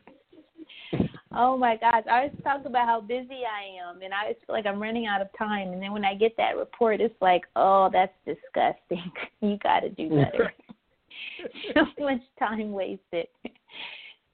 oh 1.33 1.57
my 1.57 1.77
gosh, 1.77 2.03
I 2.09 2.17
always 2.17 2.31
talk 2.43 2.65
about 2.65 2.87
how 2.87 3.01
busy 3.01 3.41
I 3.45 3.89
am, 3.89 4.01
and 4.01 4.13
I 4.13 4.23
always 4.23 4.37
feel 4.45 4.55
like 4.55 4.65
I'm 4.65 4.81
running 4.81 5.07
out 5.07 5.21
of 5.21 5.27
time. 5.37 5.69
And 5.73 5.81
then 5.81 5.91
when 5.91 6.05
I 6.05 6.15
get 6.15 6.35
that 6.37 6.57
report, 6.57 7.01
it's 7.01 7.21
like, 7.21 7.43
oh, 7.55 7.89
that's 7.91 8.13
disgusting. 8.25 9.11
you 9.41 9.57
got 9.57 9.81
to 9.81 9.89
do 9.89 10.09
better. 10.09 10.53
so 11.73 11.85
much 12.03 12.21
time 12.37 12.71
wasted. 12.71 13.27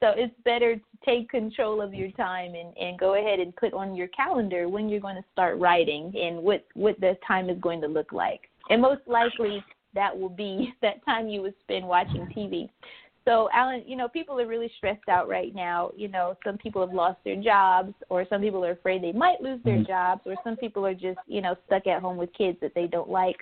So 0.02 0.12
it's 0.16 0.34
better 0.44 0.76
to 0.76 0.82
take 1.06 1.30
control 1.30 1.82
of 1.82 1.94
your 1.94 2.12
time 2.12 2.54
and, 2.56 2.76
and 2.78 3.00
go 3.00 3.16
ahead 3.16 3.40
and 3.40 3.56
put 3.56 3.74
on 3.74 3.96
your 3.96 4.08
calendar 4.10 4.68
when 4.68 4.90
you're 4.90 5.00
going 5.00 5.16
to 5.16 5.26
start 5.32 5.58
writing 5.58 6.14
and 6.16 6.38
what 6.38 6.66
what 6.74 7.00
the 7.00 7.18
time 7.28 7.50
is 7.50 7.58
going 7.60 7.82
to 7.82 7.88
look 7.88 8.12
like. 8.12 8.42
And 8.70 8.82
most 8.82 9.02
likely 9.08 9.64
that 9.94 10.18
will 10.18 10.30
be 10.30 10.74
that 10.82 11.04
time 11.06 11.28
you 11.28 11.42
would 11.42 11.56
spend 11.64 11.88
watching 11.88 12.28
TV. 12.36 12.70
So, 13.26 13.50
Allen, 13.54 13.84
you 13.88 13.96
know, 13.96 14.08
people 14.08 14.40
are 14.40 14.46
really 14.46 14.72
stressed 14.78 15.10
out 15.10 15.28
right 15.28 15.54
now. 15.56 15.90
You 15.98 16.08
know, 16.10 16.38
some 16.46 16.60
people 16.60 16.86
have 16.86 16.94
lost 16.94 17.18
their 17.26 17.42
jobs, 17.42 17.92
or 18.10 18.24
some 18.30 18.40
people 18.40 18.64
are 18.64 18.72
afraid 18.72 19.02
they 19.02 19.14
might 19.14 19.42
lose 19.42 19.60
their 19.66 19.78
mm-hmm. 19.78 19.88
jobs, 19.88 20.22
or 20.26 20.36
some 20.44 20.56
people 20.56 20.86
are 20.86 20.94
just, 20.94 21.18
you 21.26 21.42
know, 21.42 21.56
stuck 21.66 21.88
at 21.88 22.02
home 22.02 22.18
with 22.18 22.32
kids 22.34 22.60
that 22.62 22.76
they 22.76 22.86
don't 22.86 23.10
like. 23.10 23.38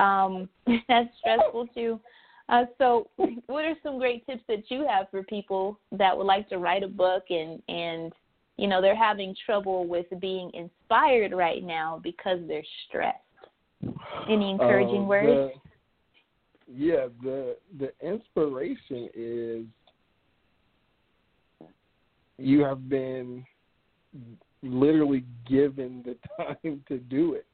Um, 0.00 0.48
that's 0.88 1.10
stressful 1.20 1.68
too. 1.68 2.00
Uh, 2.50 2.64
so, 2.78 3.08
what 3.46 3.64
are 3.64 3.74
some 3.82 3.98
great 3.98 4.26
tips 4.26 4.42
that 4.48 4.64
you 4.68 4.86
have 4.86 5.08
for 5.10 5.22
people 5.22 5.78
that 5.92 6.16
would 6.16 6.26
like 6.26 6.48
to 6.48 6.58
write 6.58 6.82
a 6.82 6.88
book 6.88 7.24
and 7.30 7.62
and 7.68 8.12
you 8.56 8.66
know 8.66 8.82
they're 8.82 8.96
having 8.96 9.34
trouble 9.46 9.86
with 9.86 10.06
being 10.20 10.50
inspired 10.52 11.32
right 11.32 11.62
now 11.62 12.00
because 12.02 12.40
they're 12.48 12.64
stressed? 12.88 13.18
Any 14.28 14.50
encouraging 14.50 15.02
uh, 15.02 15.06
words? 15.06 15.26
The, 15.26 15.52
yeah, 16.72 17.06
the 17.22 17.56
the 17.78 17.92
inspiration 18.02 19.08
is 19.14 19.64
you 22.38 22.64
have 22.64 22.88
been 22.88 23.44
literally 24.62 25.24
given 25.48 26.04
the 26.04 26.16
time 26.44 26.82
to 26.88 26.98
do 26.98 27.34
it 27.34 27.46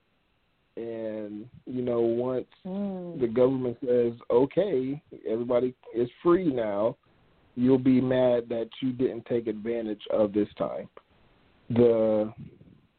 and 0.76 1.46
you 1.66 1.82
know 1.82 2.00
once 2.00 2.46
mm. 2.66 3.18
the 3.18 3.26
government 3.26 3.76
says 3.80 4.12
okay 4.30 5.02
everybody 5.26 5.74
is 5.94 6.08
free 6.22 6.52
now 6.52 6.96
you'll 7.56 7.78
be 7.78 8.00
mad 8.00 8.48
that 8.48 8.68
you 8.80 8.92
didn't 8.92 9.26
take 9.26 9.48
advantage 9.48 10.02
of 10.12 10.32
this 10.32 10.48
time. 10.56 10.88
The 11.70 12.32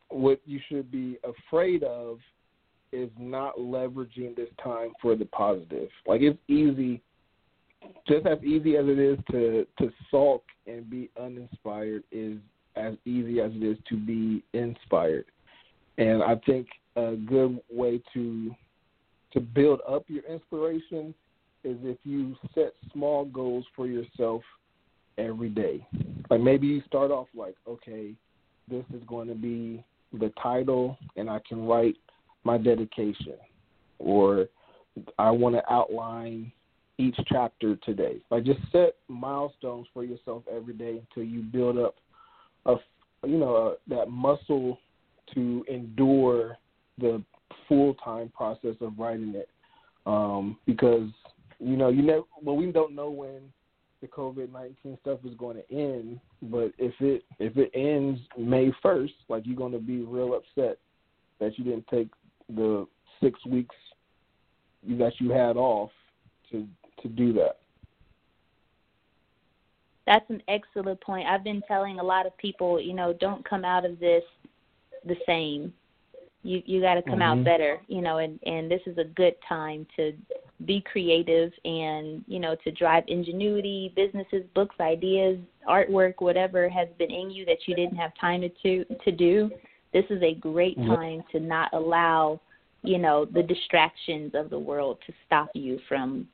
what 0.09 0.41
you 0.45 0.59
should 0.67 0.91
be 0.91 1.17
afraid 1.23 1.83
of 1.83 2.19
is 2.91 3.09
not 3.19 3.57
leveraging 3.57 4.35
this 4.35 4.49
time 4.61 4.91
for 5.01 5.15
the 5.15 5.25
positive. 5.25 5.89
Like 6.05 6.21
it's 6.21 6.39
easy 6.47 7.01
just 8.07 8.25
as 8.25 8.43
easy 8.43 8.75
as 8.75 8.85
it 8.87 8.99
is 8.99 9.19
to 9.31 9.65
to 9.79 9.91
sulk 10.11 10.43
and 10.65 10.89
be 10.89 11.09
uninspired 11.21 12.03
is 12.11 12.37
as 12.75 12.95
easy 13.05 13.39
as 13.39 13.51
it 13.53 13.63
is 13.63 13.77
to 13.89 13.95
be 13.95 14.43
inspired 14.53 15.25
and 15.97 16.23
i 16.23 16.35
think 16.45 16.67
a 16.95 17.15
good 17.15 17.59
way 17.71 18.01
to 18.13 18.53
to 19.33 19.39
build 19.39 19.81
up 19.87 20.03
your 20.07 20.23
inspiration 20.23 21.13
is 21.63 21.77
if 21.83 21.97
you 22.03 22.35
set 22.55 22.73
small 22.91 23.25
goals 23.25 23.65
for 23.75 23.87
yourself 23.87 24.41
every 25.17 25.49
day. 25.49 25.85
Like 26.29 26.41
maybe 26.41 26.67
you 26.67 26.81
start 26.85 27.11
off 27.11 27.27
like, 27.35 27.55
okay, 27.67 28.13
this 28.69 28.83
is 28.93 29.01
going 29.07 29.27
to 29.27 29.35
be 29.35 29.83
the 30.13 30.31
title 30.41 30.97
and 31.15 31.29
I 31.29 31.39
can 31.47 31.65
write 31.65 31.97
my 32.43 32.57
dedication 32.57 33.35
or 33.99 34.47
I 35.17 35.31
want 35.31 35.55
to 35.55 35.71
outline 35.71 36.51
each 36.97 37.17
chapter 37.27 37.75
today. 37.77 38.17
Like 38.31 38.45
just 38.45 38.59
set 38.71 38.95
milestones 39.07 39.87
for 39.93 40.03
yourself 40.03 40.43
every 40.51 40.73
day 40.73 41.01
until 41.01 41.29
you 41.29 41.41
build 41.41 41.77
up 41.77 41.95
a 42.65 42.75
you 43.25 43.37
know 43.37 43.75
that 43.87 44.09
muscle 44.09 44.79
to 45.33 45.65
endure 45.67 46.57
the 46.97 47.21
full 47.67 47.93
time 47.95 48.31
process 48.35 48.75
of 48.81 48.97
writing 48.97 49.33
it 49.35 49.49
um, 50.05 50.57
because 50.65 51.09
you 51.59 51.75
know 51.77 51.89
you 51.89 52.01
never 52.01 52.23
well 52.41 52.55
we 52.55 52.71
don't 52.71 52.95
know 52.95 53.09
when 53.09 53.41
the 54.01 54.07
COVID 54.07 54.51
nineteen 54.51 54.97
stuff 55.01 55.19
is 55.25 55.33
going 55.37 55.57
to 55.57 55.71
end, 55.73 56.19
but 56.43 56.71
if 56.77 56.93
it 56.99 57.23
if 57.39 57.57
it 57.57 57.71
ends 57.73 58.19
May 58.37 58.71
first, 58.81 59.13
like 59.27 59.43
you're 59.45 59.55
going 59.55 59.71
to 59.73 59.79
be 59.79 60.01
real 60.01 60.33
upset 60.33 60.77
that 61.39 61.57
you 61.57 61.63
didn't 61.63 61.87
take 61.87 62.09
the 62.49 62.87
six 63.21 63.43
weeks 63.45 63.75
that 64.87 65.13
you 65.19 65.31
had 65.31 65.57
off 65.57 65.89
to 66.51 66.67
to 67.01 67.07
do 67.07 67.33
that. 67.33 67.57
That's 70.05 70.29
an 70.29 70.41
excellent 70.47 71.01
point. 71.01 71.27
I've 71.27 71.43
been 71.43 71.61
telling 71.67 71.99
a 71.99 72.03
lot 72.03 72.25
of 72.25 72.37
people, 72.37 72.79
you 72.79 72.93
know, 72.93 73.13
don't 73.19 73.43
come 73.47 73.65
out 73.65 73.83
of 73.83 73.99
this 73.99 74.23
the 75.07 75.15
same 75.25 75.73
you 76.43 76.61
you 76.65 76.81
got 76.81 76.95
to 76.95 77.01
come 77.01 77.19
mm-hmm. 77.19 77.39
out 77.39 77.43
better 77.43 77.79
you 77.87 78.01
know 78.01 78.17
and 78.17 78.39
and 78.45 78.69
this 78.69 78.81
is 78.85 78.97
a 78.97 79.03
good 79.03 79.35
time 79.47 79.85
to 79.95 80.13
be 80.65 80.83
creative 80.91 81.51
and 81.65 82.23
you 82.27 82.39
know 82.39 82.55
to 82.63 82.71
drive 82.71 83.03
ingenuity 83.07 83.93
businesses 83.95 84.43
books 84.55 84.75
ideas 84.79 85.37
artwork 85.69 86.15
whatever 86.19 86.69
has 86.69 86.87
been 86.97 87.11
in 87.11 87.29
you 87.29 87.45
that 87.45 87.57
you 87.67 87.75
didn't 87.75 87.97
have 87.97 88.11
time 88.19 88.41
to 88.61 88.85
to 89.03 89.11
do 89.11 89.49
this 89.93 90.05
is 90.09 90.21
a 90.23 90.35
great 90.35 90.77
mm-hmm. 90.77 90.93
time 90.93 91.23
to 91.31 91.39
not 91.39 91.71
allow 91.73 92.39
you 92.83 92.97
know 92.97 93.25
the 93.25 93.43
distractions 93.43 94.31
of 94.33 94.49
the 94.49 94.59
world 94.59 94.97
to 95.05 95.13
stop 95.25 95.49
you 95.53 95.79
from 95.87 96.27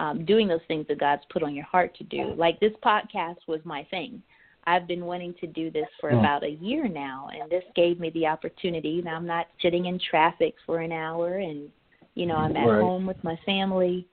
um, 0.00 0.24
doing 0.24 0.48
those 0.48 0.60
things 0.66 0.86
that 0.88 0.98
God's 0.98 1.22
put 1.30 1.42
on 1.42 1.54
your 1.54 1.66
heart 1.66 1.94
to 1.98 2.04
do. 2.04 2.34
Like 2.34 2.58
this 2.58 2.72
podcast 2.82 3.36
was 3.46 3.60
my 3.64 3.86
thing. 3.90 4.22
I've 4.66 4.86
been 4.86 5.04
wanting 5.04 5.34
to 5.40 5.46
do 5.46 5.70
this 5.70 5.86
for 6.00 6.10
mm. 6.10 6.18
about 6.18 6.44
a 6.44 6.50
year 6.50 6.88
now, 6.88 7.28
and 7.32 7.50
this 7.50 7.64
gave 7.74 7.98
me 7.98 8.10
the 8.10 8.26
opportunity. 8.26 9.00
Now 9.02 9.16
I'm 9.16 9.26
not 9.26 9.46
sitting 9.62 9.86
in 9.86 9.98
traffic 10.10 10.54
for 10.66 10.80
an 10.80 10.92
hour, 10.92 11.38
and 11.38 11.68
you 12.14 12.26
know 12.26 12.36
I'm 12.36 12.56
at 12.56 12.66
right. 12.66 12.80
home 12.80 13.06
with 13.06 13.22
my 13.22 13.38
family 13.46 14.06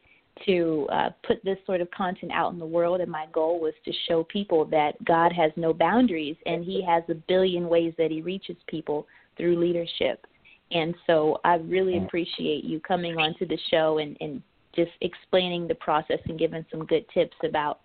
to 0.45 0.87
uh, 0.91 1.09
put 1.25 1.43
this 1.43 1.57
sort 1.65 1.81
of 1.81 1.89
content 1.91 2.31
out 2.31 2.53
in 2.53 2.59
the 2.59 2.65
world. 2.65 3.01
And 3.01 3.11
my 3.11 3.25
goal 3.33 3.59
was 3.59 3.73
to 3.85 3.91
show 4.07 4.23
people 4.25 4.65
that 4.65 5.03
God 5.03 5.33
has 5.33 5.51
no 5.55 5.73
boundaries, 5.73 6.37
and 6.45 6.63
He 6.63 6.83
has 6.87 7.03
a 7.09 7.15
billion 7.15 7.67
ways 7.67 7.93
that 7.97 8.11
He 8.11 8.21
reaches 8.21 8.57
people 8.67 9.07
through 9.35 9.59
leadership. 9.59 10.25
And 10.71 10.95
so 11.05 11.39
I 11.43 11.55
really 11.55 11.93
mm. 11.93 12.05
appreciate 12.05 12.63
you 12.63 12.79
coming 12.79 13.17
onto 13.17 13.47
the 13.47 13.57
show 13.69 13.99
and, 13.99 14.17
and 14.19 14.41
just 14.75 14.91
explaining 15.01 15.67
the 15.67 15.75
process 15.75 16.19
and 16.25 16.37
giving 16.37 16.65
some 16.71 16.85
good 16.85 17.05
tips 17.13 17.35
about 17.43 17.79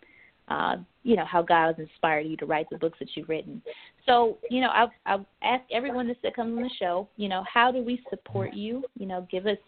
uh, 0.49 0.77
you 1.03 1.17
know 1.17 1.25
how 1.25 1.43
God 1.43 1.69
has 1.69 1.79
inspired 1.79 2.27
you 2.27 2.37
to 2.39 2.47
write 2.47 2.67
the 2.71 2.79
books 2.79 2.99
that 2.99 3.09
you've 3.15 3.29
written. 3.29 3.63
So 4.07 4.39
you 4.51 4.61
know 4.61 4.71
I've 4.73 4.91
I've 5.07 5.25
asked 5.43 5.71
everyone 5.73 6.09
that 6.09 6.35
comes 6.35 6.57
on 6.57 6.63
the 6.63 6.71
show, 6.79 7.09
you 7.17 7.29
know, 7.29 7.45
how 7.53 7.71
do 7.73 7.83
we 7.83 8.03
support 8.11 8.55
you? 8.55 8.85
You 8.99 9.07
know, 9.07 9.27
give 9.31 9.47
us 9.47 9.59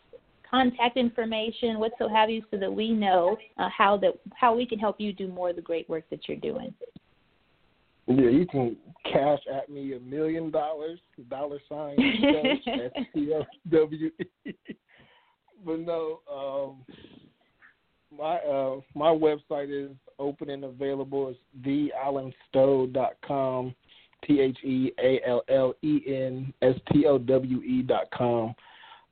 contact 0.50 0.96
information, 0.96 1.78
what 1.78 1.92
so 1.98 2.08
have 2.08 2.30
you, 2.30 2.42
so 2.50 2.56
that 2.58 2.72
we 2.72 2.90
know 2.90 3.36
uh, 3.58 3.68
how 3.76 3.96
that 3.98 4.18
how 4.34 4.54
we 4.54 4.66
can 4.66 4.78
help 4.78 5.00
you 5.00 5.12
do 5.12 5.28
more 5.28 5.50
of 5.50 5.56
the 5.56 5.62
great 5.62 5.88
work 5.88 6.04
that 6.10 6.28
you're 6.28 6.38
doing. 6.38 6.72
Yeah, 8.06 8.28
you 8.28 8.46
can 8.46 8.76
Cash 9.10 9.40
App 9.52 9.68
me 9.68 9.94
a 9.94 10.00
million 10.00 10.50
dollars, 10.50 10.98
dollar 11.30 11.58
sign, 11.68 11.96
S 12.66 13.04
T 13.14 13.32
O 13.34 13.44
W 13.70 14.10
E. 14.46 14.52
But 15.64 15.80
no, 15.80 16.20
um, 16.30 16.84
my 18.18 18.36
uh, 18.36 18.80
my 18.94 19.08
website 19.08 19.70
is 19.70 19.90
open 20.18 20.50
and 20.50 20.64
available. 20.64 21.28
It's 21.28 21.38
theallenstowe.com, 22.54 23.74
T 24.26 24.40
H 24.40 24.58
E 24.64 24.92
A 24.98 25.20
L 25.26 25.42
L 25.48 25.74
E 25.82 26.00
N 26.06 26.52
S 26.62 26.74
T 26.92 27.06
O 27.06 27.18
W 27.18 27.62
E 27.62 27.82
dot 27.82 28.10
com. 28.16 28.54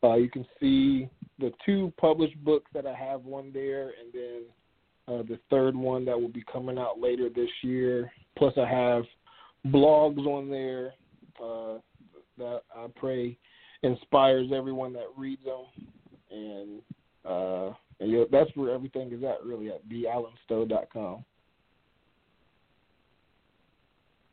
Uh, 0.05 0.15
you 0.15 0.29
can 0.29 0.45
see 0.59 1.09
the 1.39 1.53
two 1.65 1.93
published 1.97 2.37
books 2.45 2.71
that 2.75 2.87
I 2.87 2.95
have 2.95 3.25
one 3.25 3.53
there, 3.53 3.93
and 4.01 4.13
then 4.13 4.43
uh, 5.09 5.23
the 5.23 5.39
third 5.51 5.77
one 5.77 6.05
that 6.05 6.21
will 6.21 6.29
be 6.29 6.45
coming 6.51 6.79
out 6.79 7.01
later 7.01 7.29
this 7.29 7.51
year. 7.63 8.11
Plus, 8.37 8.55
I 8.57 8.67
have 8.67 9.05
blogs 9.67 10.27
on 10.27 10.51
there 10.51 10.95
uh, 11.43 11.79
that 12.39 12.63
I 12.75 12.87
pray 12.97 13.39
inspires 13.83 14.49
everyone 14.55 14.93
that 14.95 15.07
reads 15.17 15.43
them, 15.45 15.67
and 16.31 16.81
and 18.03 18.27
that's 18.31 18.51
where 18.55 18.75
everything 18.75 19.13
is 19.13 19.23
at 19.23 19.45
really 19.45 19.71
at 19.71 19.89
theallenstowe.com. 19.89 21.25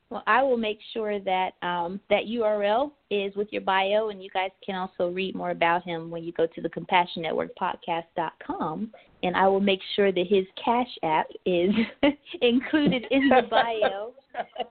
Well, 0.09 0.23
I 0.25 0.41
will 0.41 0.57
make 0.57 0.79
sure 0.91 1.19
that 1.19 1.51
um, 1.61 1.99
that 2.09 2.23
URL 2.25 2.91
is 3.11 3.35
with 3.35 3.49
your 3.51 3.61
bio, 3.61 4.09
and 4.09 4.23
you 4.23 4.29
guys 4.31 4.49
can 4.65 4.73
also 4.73 5.09
read 5.11 5.35
more 5.35 5.51
about 5.51 5.83
him 5.83 6.09
when 6.09 6.23
you 6.23 6.31
go 6.31 6.47
to 6.47 6.61
the 6.61 6.69
Compassion 6.69 7.21
Network 7.21 7.51
Podcast.com. 7.55 8.91
And 9.21 9.35
I 9.35 9.47
will 9.47 9.59
make 9.59 9.81
sure 9.95 10.11
that 10.11 10.25
his 10.27 10.45
Cash 10.63 10.87
App 11.03 11.27
is 11.45 11.69
included 12.41 13.05
in 13.11 13.29
the 13.29 13.43
bio, 13.51 14.13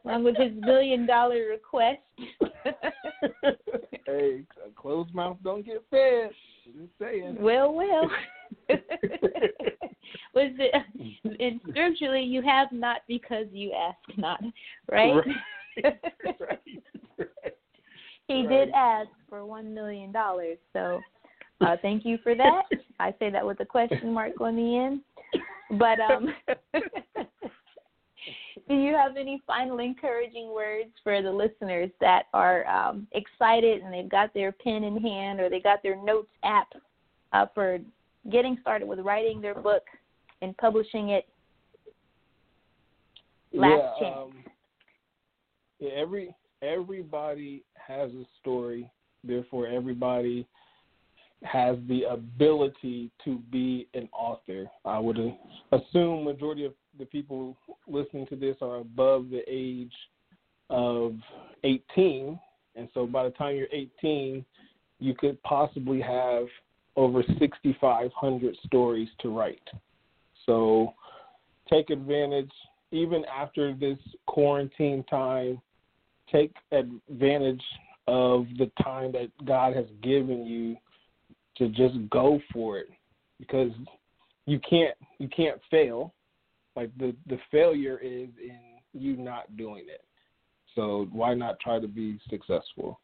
along 0.04 0.24
with 0.24 0.36
his 0.36 0.50
million 0.58 1.06
dollar 1.06 1.44
request. 1.50 2.00
hey, 4.06 4.42
closed 4.74 5.14
mouth 5.14 5.36
don't 5.44 5.64
get 5.64 5.84
fed. 5.88 6.30
Just 6.76 6.92
saying. 7.00 7.36
Well, 7.40 7.72
well. 7.72 8.10
Was 10.34 10.52
it 10.58 10.74
in 11.40 11.60
scripturally 11.68 12.22
you 12.22 12.42
have 12.42 12.70
not 12.72 12.98
because 13.08 13.46
you 13.52 13.72
ask 13.72 13.98
not, 14.18 14.40
right? 14.90 15.14
Right. 15.14 15.84
right. 16.40 17.26
He 18.26 18.46
right. 18.46 18.48
did 18.48 18.70
ask 18.70 19.08
for 19.28 19.44
one 19.44 19.74
million 19.74 20.12
dollars, 20.12 20.58
so 20.72 21.00
uh, 21.60 21.76
thank 21.82 22.04
you 22.04 22.18
for 22.22 22.34
that. 22.34 22.62
I 23.00 23.14
say 23.18 23.30
that 23.30 23.46
with 23.46 23.60
a 23.60 23.64
question 23.64 24.12
mark 24.12 24.40
on 24.40 24.56
the 24.56 24.76
end. 24.76 25.00
But 25.78 26.00
um 26.00 26.34
do 28.68 28.74
you 28.74 28.94
have 28.94 29.16
any 29.16 29.42
final 29.46 29.78
encouraging 29.78 30.52
words 30.52 30.90
for 31.02 31.22
the 31.22 31.30
listeners 31.30 31.90
that 32.00 32.24
are 32.32 32.66
um, 32.66 33.06
excited 33.12 33.82
and 33.82 33.92
they've 33.92 34.08
got 34.08 34.32
their 34.34 34.52
pen 34.52 34.84
in 34.84 34.96
hand 34.96 35.40
or 35.40 35.48
they 35.48 35.60
got 35.60 35.82
their 35.82 36.02
notes 36.02 36.30
app 36.44 36.68
uh, 37.32 37.46
for 37.54 37.78
getting 38.30 38.58
started 38.60 38.86
with 38.86 39.00
writing 39.00 39.40
their 39.40 39.54
book 39.54 39.82
and 40.42 40.56
publishing 40.56 41.10
it? 41.10 41.26
Last 43.52 43.82
yeah, 44.00 44.08
chance. 44.08 44.18
Um, 44.18 44.32
yeah, 45.78 45.90
every 45.96 46.34
everybody 46.62 47.64
has 47.74 48.10
a 48.10 48.24
story. 48.40 48.90
Therefore, 49.24 49.66
everybody 49.66 50.46
has 51.44 51.76
the 51.88 52.02
ability 52.10 53.10
to 53.24 53.38
be 53.50 53.88
an 53.94 54.08
author. 54.12 54.66
I 54.84 54.98
would 54.98 55.18
assume 55.72 56.24
majority 56.24 56.64
of 56.64 56.72
the 56.98 57.04
people 57.04 57.56
listening 57.86 58.26
to 58.26 58.36
this 58.36 58.56
are 58.60 58.76
above 58.76 59.30
the 59.30 59.42
age 59.48 59.92
of 60.70 61.14
18, 61.64 62.38
and 62.76 62.88
so 62.94 63.06
by 63.06 63.24
the 63.24 63.30
time 63.30 63.56
you're 63.56 63.66
18, 63.72 64.44
you 65.00 65.14
could 65.14 65.42
possibly 65.42 66.00
have 66.00 66.46
over 66.96 67.22
6,500 67.38 68.56
stories 68.66 69.08
to 69.20 69.36
write. 69.36 69.68
So 70.46 70.94
take 71.70 71.90
advantage, 71.90 72.50
even 72.90 73.24
after 73.26 73.74
this 73.74 73.98
quarantine 74.26 75.04
time, 75.04 75.60
take 76.30 76.54
advantage 76.72 77.62
of 78.06 78.46
the 78.58 78.70
time 78.82 79.12
that 79.12 79.30
God 79.44 79.76
has 79.76 79.86
given 80.02 80.46
you 80.46 80.76
to 81.56 81.68
just 81.68 81.96
go 82.10 82.40
for 82.52 82.78
it 82.78 82.88
because 83.38 83.70
you 84.48 84.58
can't 84.60 84.94
you 85.18 85.28
can't 85.28 85.60
fail 85.70 86.14
like 86.74 86.90
the 86.98 87.14
the 87.26 87.38
failure 87.50 87.98
is 87.98 88.28
in 88.42 88.58
you 88.94 89.16
not 89.16 89.54
doing 89.56 89.84
it 89.88 90.04
so 90.74 91.06
why 91.12 91.34
not 91.34 91.60
try 91.60 91.78
to 91.78 91.88
be 91.88 92.18
successful 92.30 92.98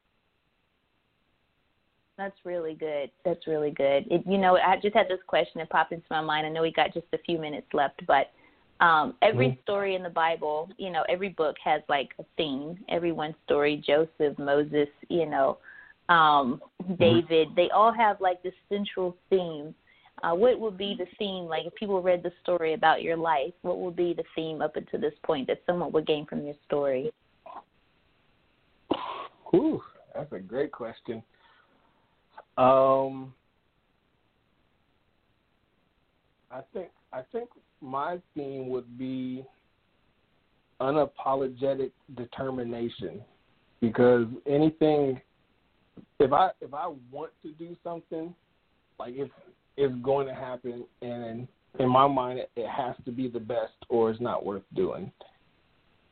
That's 2.16 2.36
really 2.44 2.74
good. 2.74 3.10
That's 3.24 3.44
really 3.48 3.72
good. 3.72 4.06
It, 4.08 4.22
you 4.24 4.38
know, 4.38 4.56
I 4.56 4.76
just 4.80 4.94
had 4.94 5.08
this 5.08 5.18
question 5.26 5.58
that 5.58 5.68
popped 5.70 5.90
into 5.90 6.06
my 6.10 6.20
mind. 6.20 6.46
I 6.46 6.50
know 6.50 6.62
we 6.62 6.72
got 6.72 6.94
just 6.94 7.06
a 7.12 7.18
few 7.18 7.38
minutes 7.38 7.66
left, 7.72 8.06
but 8.06 8.30
um, 8.80 9.16
every 9.20 9.48
Mhm. 9.48 9.62
story 9.62 9.94
in 9.96 10.02
the 10.04 10.10
Bible, 10.10 10.70
you 10.78 10.90
know, 10.90 11.04
every 11.08 11.30
book 11.30 11.56
has 11.64 11.82
like 11.88 12.14
a 12.20 12.24
theme. 12.36 12.78
Everyone's 12.88 13.34
story, 13.44 13.76
Joseph, 13.78 14.38
Moses, 14.38 14.88
you 15.08 15.26
know, 15.26 15.58
um, 16.08 16.62
David, 16.98 17.48
they 17.56 17.68
all 17.70 17.92
have 17.92 18.20
like 18.20 18.40
this 18.42 18.54
central 18.68 19.16
theme. 19.28 19.74
Uh, 20.22 20.34
what 20.34 20.58
would 20.58 20.78
be 20.78 20.94
the 20.96 21.06
theme? 21.18 21.44
Like, 21.44 21.66
if 21.66 21.74
people 21.74 22.00
read 22.00 22.22
the 22.22 22.32
story 22.42 22.74
about 22.74 23.02
your 23.02 23.16
life, 23.16 23.52
what 23.62 23.78
would 23.78 23.96
be 23.96 24.14
the 24.14 24.24
theme 24.34 24.62
up 24.62 24.76
until 24.76 25.00
this 25.00 25.14
point 25.24 25.46
that 25.48 25.62
someone 25.66 25.92
would 25.92 26.06
gain 26.06 26.24
from 26.26 26.44
your 26.44 26.54
story? 26.66 27.10
Whew, 29.50 29.82
that's 30.14 30.32
a 30.32 30.38
great 30.38 30.72
question. 30.72 31.22
Um, 32.56 33.34
I 36.50 36.60
think 36.72 36.88
I 37.12 37.22
think 37.32 37.48
my 37.80 38.18
theme 38.34 38.68
would 38.68 38.96
be 38.96 39.44
unapologetic 40.80 41.90
determination 42.16 43.20
because 43.80 44.26
anything 44.46 45.20
if 46.20 46.32
I 46.32 46.50
if 46.60 46.72
I 46.72 46.92
want 47.10 47.32
to 47.42 47.52
do 47.52 47.76
something 47.82 48.34
like 48.98 49.14
it's 49.16 49.32
it's 49.76 49.94
going 50.02 50.26
to 50.26 50.34
happen 50.34 50.84
and 51.02 51.48
in 51.78 51.88
my 51.88 52.06
mind 52.06 52.38
it, 52.38 52.50
it 52.56 52.68
has 52.68 52.94
to 53.04 53.10
be 53.10 53.28
the 53.28 53.40
best 53.40 53.72
or 53.88 54.10
it's 54.10 54.20
not 54.20 54.44
worth 54.44 54.62
doing. 54.74 55.10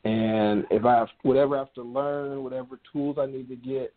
And 0.05 0.65
if 0.71 0.85
I 0.85 0.97
have 0.97 1.09
whatever 1.23 1.57
I 1.57 1.61
have 1.61 1.73
to 1.75 1.83
learn, 1.83 2.43
whatever 2.43 2.81
tools 2.93 3.19
I 3.21 3.27
need 3.27 3.49
to 3.49 3.57
get, 3.57 3.95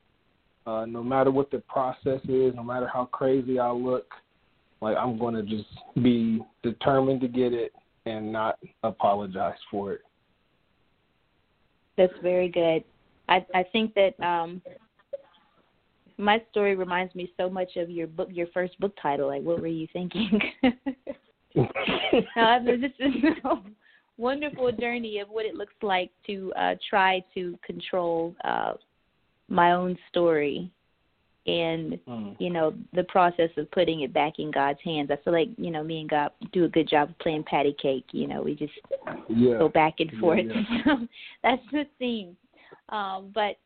uh, 0.68 0.86
no 0.86 1.04
matter 1.04 1.32
what 1.32 1.50
the 1.50 1.60
process 1.60 2.22
is, 2.26 2.54
no 2.56 2.64
matter 2.64 2.88
how 2.88 3.06
crazy 3.06 3.60
I 3.60 3.72
look, 3.72 4.06
like 4.82 4.98
I'm 4.98 5.18
going 5.18 5.36
to 5.36 5.44
just 5.44 5.70
be 6.04 6.44
determined 6.62 7.22
to 7.22 7.28
get 7.28 7.54
it 7.54 7.74
and 8.06 8.32
not 8.32 8.60
apologize 8.84 9.58
for 9.72 9.94
it. 9.94 10.02
That's 11.98 12.14
very 12.22 12.50
good. 12.50 12.84
I 13.30 13.46
I 13.56 13.64
think 13.72 13.96
that 13.96 14.20
um 14.24 14.62
my 16.18 16.42
story 16.52 16.76
reminds 16.76 17.14
me 17.16 17.32
so 17.38 17.50
much 17.50 17.76
of 17.76 17.90
your 17.90 18.08
book 18.08 18.30
your 18.32 18.48
first 18.48 18.80
book 18.80 18.94
title. 19.02 19.28
Like 19.28 19.44
what 19.44 19.62
were 19.62 19.68
you 19.68 19.88
thinking? 19.94 20.40
this 21.54 22.92
is 23.00 23.14
a 23.44 23.56
wonderful 24.18 24.72
journey 24.72 25.20
of 25.20 25.30
what 25.30 25.46
it 25.46 25.56
looks 25.56 25.74
like 25.82 26.10
to 26.28 26.54
uh 26.58 26.76
try 26.90 27.24
to 27.34 27.58
control 27.66 28.36
uh 28.44 28.74
my 29.50 29.72
own 29.74 29.98
story 30.10 30.72
and 31.48 32.00
Mm. 32.08 32.36
you 32.40 32.50
know 32.50 32.74
the 32.94 33.04
process 33.04 33.50
of 33.58 33.70
putting 33.72 34.02
it 34.02 34.12
back 34.14 34.40
in 34.40 34.50
God's 34.52 34.80
hands. 34.84 35.12
I 35.12 35.18
feel 35.18 35.34
like 35.34 35.50
you 35.58 35.70
know 35.70 35.84
me 35.84 36.00
and 36.02 36.10
God 36.10 36.32
do 36.52 36.66
a 36.66 36.70
good 36.70 36.88
job 36.90 37.10
of 37.10 37.20
playing 37.20 37.44
patty 37.44 37.76
cake. 37.80 38.06
You 38.12 38.28
know, 38.28 38.42
we 38.42 38.56
just 38.56 38.74
Yeah. 39.30 39.60
go 39.60 39.70
back 39.70 40.00
and 40.00 40.12
forth. 40.20 40.40
yeah. 40.46 40.64
So 40.86 41.08
that's 41.44 41.62
the 41.72 41.86
theme. 42.00 42.36
Um, 42.90 43.32
but 43.34 43.58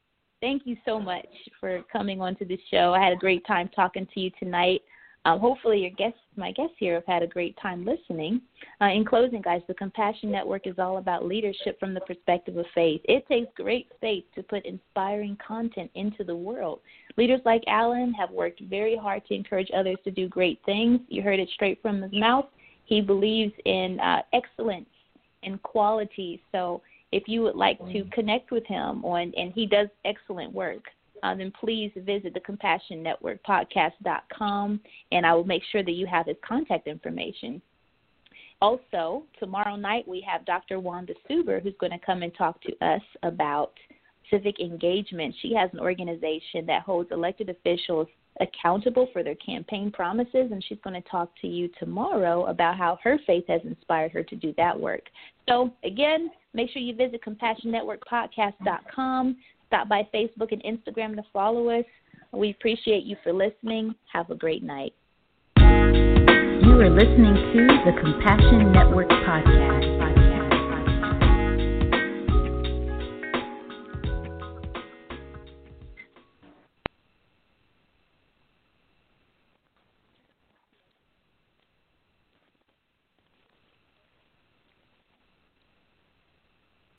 thank 0.41 0.63
you 0.65 0.77
so 0.85 0.99
much 0.99 1.27
for 1.59 1.81
coming 1.91 2.21
onto 2.21 2.45
the 2.45 2.59
show. 2.71 2.93
I 2.93 3.03
had 3.03 3.13
a 3.13 3.17
great 3.17 3.45
time 3.45 3.69
talking 3.75 4.07
to 4.13 4.19
you 4.19 4.31
tonight. 4.39 4.81
Um, 5.25 5.39
hopefully, 5.39 5.79
your 5.79 5.91
guests, 5.91 6.19
my 6.37 6.51
guests 6.53 6.75
here, 6.79 6.93
have 6.93 7.05
had 7.05 7.23
a 7.23 7.27
great 7.27 7.57
time 7.61 7.85
listening. 7.85 8.41
Uh, 8.81 8.85
in 8.85 9.03
closing, 9.03 9.41
guys, 9.41 9.61
the 9.67 9.73
Compassion 9.73 10.31
Network 10.31 10.65
is 10.65 10.79
all 10.79 10.97
about 10.97 11.25
leadership 11.25 11.77
from 11.77 11.93
the 11.93 11.99
perspective 12.01 12.55
of 12.55 12.65
faith. 12.73 13.01
It 13.03 13.27
takes 13.27 13.51
great 13.55 13.87
faith 13.99 14.23
to 14.35 14.43
put 14.43 14.65
inspiring 14.65 15.37
content 15.45 15.91
into 15.95 16.23
the 16.23 16.35
world. 16.35 16.79
Leaders 17.17 17.41
like 17.43 17.63
Allen 17.67 18.13
have 18.13 18.31
worked 18.31 18.61
very 18.61 18.95
hard 18.95 19.25
to 19.25 19.35
encourage 19.35 19.69
others 19.75 19.97
to 20.05 20.11
do 20.11 20.29
great 20.29 20.61
things. 20.65 21.01
You 21.09 21.21
heard 21.21 21.39
it 21.39 21.49
straight 21.53 21.81
from 21.81 22.01
his 22.01 22.13
mouth. 22.13 22.45
He 22.85 23.01
believes 23.01 23.53
in 23.65 23.99
uh, 23.99 24.21
excellence 24.31 24.89
and 25.43 25.61
quality. 25.63 26.41
So, 26.53 26.81
if 27.11 27.23
you 27.27 27.41
would 27.41 27.55
like 27.55 27.79
to 27.91 28.03
connect 28.11 28.51
with 28.51 28.65
him 28.65 29.03
on, 29.03 29.33
and 29.35 29.51
he 29.53 29.65
does 29.65 29.87
excellent 30.05 30.53
work, 30.53 30.83
uh, 31.23 31.35
then 31.35 31.51
please 31.59 31.91
visit 31.95 32.33
the 32.33 32.39
Compassion 32.39 33.03
Network 33.03 33.43
podcast.com, 33.43 34.79
and 35.11 35.25
I 35.25 35.33
will 35.33 35.43
make 35.43 35.63
sure 35.71 35.83
that 35.83 35.91
you 35.91 36.05
have 36.07 36.27
his 36.27 36.37
contact 36.47 36.87
information. 36.87 37.61
also, 38.61 39.23
tomorrow 39.39 39.75
night 39.75 40.07
we 40.07 40.21
have 40.29 40.45
Dr. 40.45 40.79
Wanda 40.79 41.13
Suber 41.29 41.61
who's 41.61 41.75
going 41.79 41.91
to 41.91 42.05
come 42.05 42.23
and 42.23 42.35
talk 42.35 42.61
to 42.63 42.85
us 42.85 43.01
about 43.23 43.73
civic 44.29 44.59
engagement. 44.59 45.33
She 45.41 45.53
has 45.53 45.69
an 45.73 45.79
organization 45.79 46.65
that 46.67 46.83
holds 46.83 47.11
elected 47.11 47.49
officials 47.49 48.07
accountable 48.39 49.07
for 49.11 49.23
their 49.23 49.35
campaign 49.35 49.91
promises, 49.91 50.51
and 50.51 50.63
she's 50.67 50.77
going 50.83 51.01
to 51.01 51.09
talk 51.09 51.29
to 51.41 51.47
you 51.47 51.69
tomorrow 51.79 52.45
about 52.45 52.77
how 52.77 52.99
her 53.03 53.17
faith 53.27 53.43
has 53.47 53.61
inspired 53.63 54.11
her 54.11 54.23
to 54.23 54.35
do 54.35 54.53
that 54.57 54.79
work. 54.79 55.03
So, 55.47 55.71
again, 55.83 56.29
make 56.53 56.69
sure 56.71 56.81
you 56.81 56.95
visit 56.95 57.21
CompassionNetworkPodcast.com. 57.25 59.37
Stop 59.67 59.87
by 59.87 60.07
Facebook 60.13 60.51
and 60.51 60.63
Instagram 60.63 61.15
to 61.15 61.23
follow 61.31 61.69
us. 61.69 61.85
We 62.31 62.51
appreciate 62.51 63.03
you 63.03 63.17
for 63.23 63.33
listening. 63.33 63.95
Have 64.13 64.29
a 64.29 64.35
great 64.35 64.63
night. 64.63 64.93
You 65.57 66.79
are 66.81 66.89
listening 66.89 67.35
to 67.35 67.67
the 67.85 67.91
Compassion 68.01 68.71
Network 68.71 69.09
Podcast. 69.09 70.08